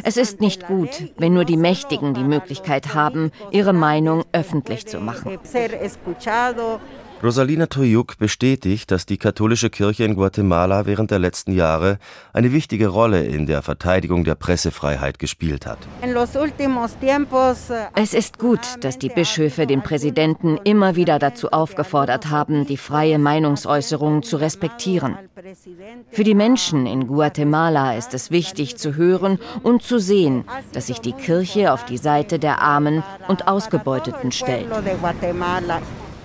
Es 0.02 0.16
ist 0.16 0.40
nicht 0.40 0.66
gut, 0.66 1.12
wenn 1.18 1.34
nur 1.34 1.44
die 1.44 1.56
Mächtigen 1.56 2.14
die 2.14 2.24
Möglichkeit 2.24 2.94
haben, 2.94 3.30
ihre 3.50 3.72
Meinung 3.72 4.24
öffentlich 4.32 4.86
zu 4.86 5.00
machen. 5.00 5.38
Rosalina 7.22 7.66
Toyuk 7.66 8.16
bestätigt, 8.16 8.90
dass 8.90 9.04
die 9.04 9.18
katholische 9.18 9.68
Kirche 9.68 10.04
in 10.04 10.14
Guatemala 10.14 10.86
während 10.86 11.10
der 11.10 11.18
letzten 11.18 11.52
Jahre 11.52 11.98
eine 12.32 12.50
wichtige 12.50 12.88
Rolle 12.88 13.24
in 13.24 13.44
der 13.44 13.60
Verteidigung 13.60 14.24
der 14.24 14.36
Pressefreiheit 14.36 15.18
gespielt 15.18 15.66
hat. 15.66 15.78
Eh, 16.00 16.14
es 17.94 18.14
ist 18.14 18.38
gut, 18.38 18.60
dass 18.80 18.98
die 18.98 19.10
Bischöfe 19.10 19.66
den 19.66 19.82
Präsidenten 19.82 20.56
immer 20.64 20.96
wieder 20.96 21.18
dazu 21.18 21.50
aufgefordert 21.50 22.30
haben, 22.30 22.64
die 22.64 22.78
freie 22.78 23.18
Meinungsäußerung 23.18 24.22
zu 24.22 24.38
respektieren. 24.38 25.18
Für 26.10 26.24
die 26.24 26.34
Menschen 26.34 26.86
in 26.86 27.06
Guatemala 27.06 27.98
ist 27.98 28.14
es 28.14 28.30
wichtig 28.30 28.78
zu 28.78 28.96
hören 28.96 29.38
und 29.62 29.82
zu 29.82 29.98
sehen, 29.98 30.44
dass 30.72 30.86
sich 30.86 31.00
die 31.00 31.12
Kirche 31.12 31.74
auf 31.74 31.84
die 31.84 31.98
Seite 31.98 32.38
der 32.38 32.62
Armen 32.62 33.02
und 33.28 33.46
Ausgebeuteten 33.46 34.32
stellt. 34.32 34.68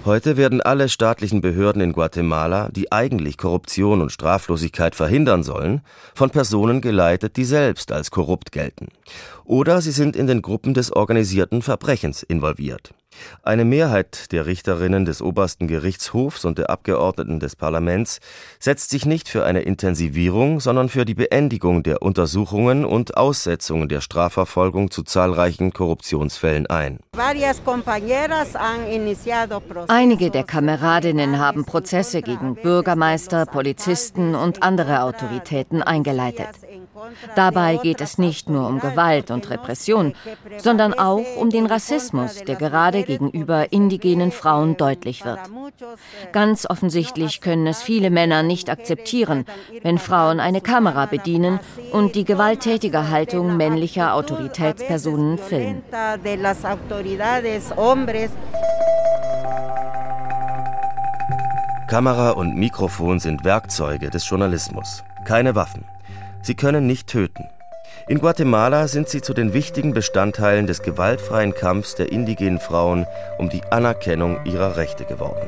Heute 0.06 0.38
werden 0.38 0.62
alle 0.62 0.88
staatlichen 0.88 1.42
Behörden 1.42 1.82
in 1.82 1.92
Guatemala, 1.92 2.70
die 2.70 2.92
eigentlich 2.92 3.40
Korruption 3.40 4.02
und 4.02 4.12
Straflosigkeit 4.12 4.94
verhindern 4.94 5.42
sollen, 5.42 5.82
von 6.14 6.30
Personen 6.30 6.80
geleitet, 6.80 7.38
die 7.38 7.44
selbst 7.44 7.92
als 7.92 8.12
korrupt 8.12 8.52
gelten. 8.52 8.90
Oder 9.46 9.82
sie 9.82 9.90
sind 9.90 10.16
in 10.16 10.28
den 10.28 10.44
Gruppen 10.44 10.76
des 10.76 10.92
organisierten 10.92 11.64
Verbrechens 11.64 12.22
involviert. 12.22 12.94
Eine 13.44 13.66
Mehrheit 13.66 14.32
der 14.32 14.46
Richterinnen 14.46 15.06
des 15.06 15.22
obersten 15.22 15.68
Gerichtshofs 15.68 16.46
und 16.46 16.58
der 16.58 16.70
Abgeordneten 16.70 17.40
des 17.40 17.56
Parlaments 17.56 18.20
setzt 18.60 18.90
sich 18.90 19.06
nicht 19.06 19.30
für 19.30 19.46
eine 19.46 19.62
Intensivierung, 19.62 20.60
sondern 20.60 20.90
für 20.90 21.06
die 21.06 21.14
Beendigung 21.14 21.84
der 21.84 22.02
Untersuchungen 22.02 22.86
und 22.86 23.18
Aussetzung 23.18 23.88
der 23.88 24.02
Strafverfolgung 24.02 24.92
zu 24.92 25.04
zahlreichen 25.04 25.72
Korruptionsfällen 25.72 26.68
ein. 26.68 27.00
Einige 29.88 30.32
der 30.32 30.44
Kameradinnen 30.44 31.40
haben 31.40 31.66
Prozesse 31.66 32.22
gegen 32.22 32.56
Bürgermeister, 32.56 33.46
Polizisten 33.46 34.36
und 34.36 34.64
andere 34.64 35.02
Autoritäten 35.04 35.82
eingeleitet. 35.82 36.48
Dabei 37.36 37.78
geht 37.78 38.02
es 38.02 38.18
nicht 38.18 38.50
nur 38.50 38.68
um 38.68 38.80
Gewalt 38.80 39.32
und 39.32 39.50
Repression, 39.50 40.14
sondern 40.58 40.94
auch 40.94 41.24
um 41.38 41.50
den 41.50 41.66
Rassismus, 41.66 42.44
der 42.44 42.56
gerade 42.56 43.04
gegenüber 43.04 43.72
indigenen 43.72 44.32
Frauen 44.32 44.78
deutlich 44.78 45.26
wird. 45.26 45.40
Ganz 46.32 46.66
offensichtlich 46.70 47.42
können 47.42 47.68
es 47.68 47.82
viele 47.82 48.10
Männer 48.10 48.44
nicht 48.44 48.70
akzeptieren, 48.70 49.46
wenn 49.82 49.98
Frauen 49.98 50.40
eine 50.40 50.62
Kamera 50.62 51.06
bedienen 51.06 51.60
und 51.92 52.16
die 52.16 52.26
gewalttätige 52.26 53.10
Haltung 53.10 53.58
männlicher 53.58 54.14
Autoritätspersonen 54.14 55.38
filmen. 55.38 55.84
Kamera 61.88 62.32
und 62.32 62.56
Mikrofon 62.56 63.20
sind 63.20 63.44
Werkzeuge 63.44 64.10
des 64.10 64.28
Journalismus, 64.28 65.04
keine 65.24 65.54
Waffen. 65.54 65.86
Sie 66.46 66.54
können 66.54 66.86
nicht 66.86 67.08
töten. 67.08 67.50
In 68.08 68.20
Guatemala 68.20 68.88
sind 68.88 69.10
sie 69.10 69.24
zu 69.24 69.34
den 69.34 69.54
wichtigen 69.54 69.96
Bestandteilen 69.96 70.68
des 70.68 70.84
gewaltfreien 70.84 71.56
Kampfs 71.56 71.96
der 71.96 72.12
indigenen 72.12 72.60
Frauen 72.60 73.08
um 73.40 73.50
die 73.50 73.64
Anerkennung 73.72 74.38
ihrer 74.46 74.78
Rechte 74.78 75.06
geworden. 75.06 75.42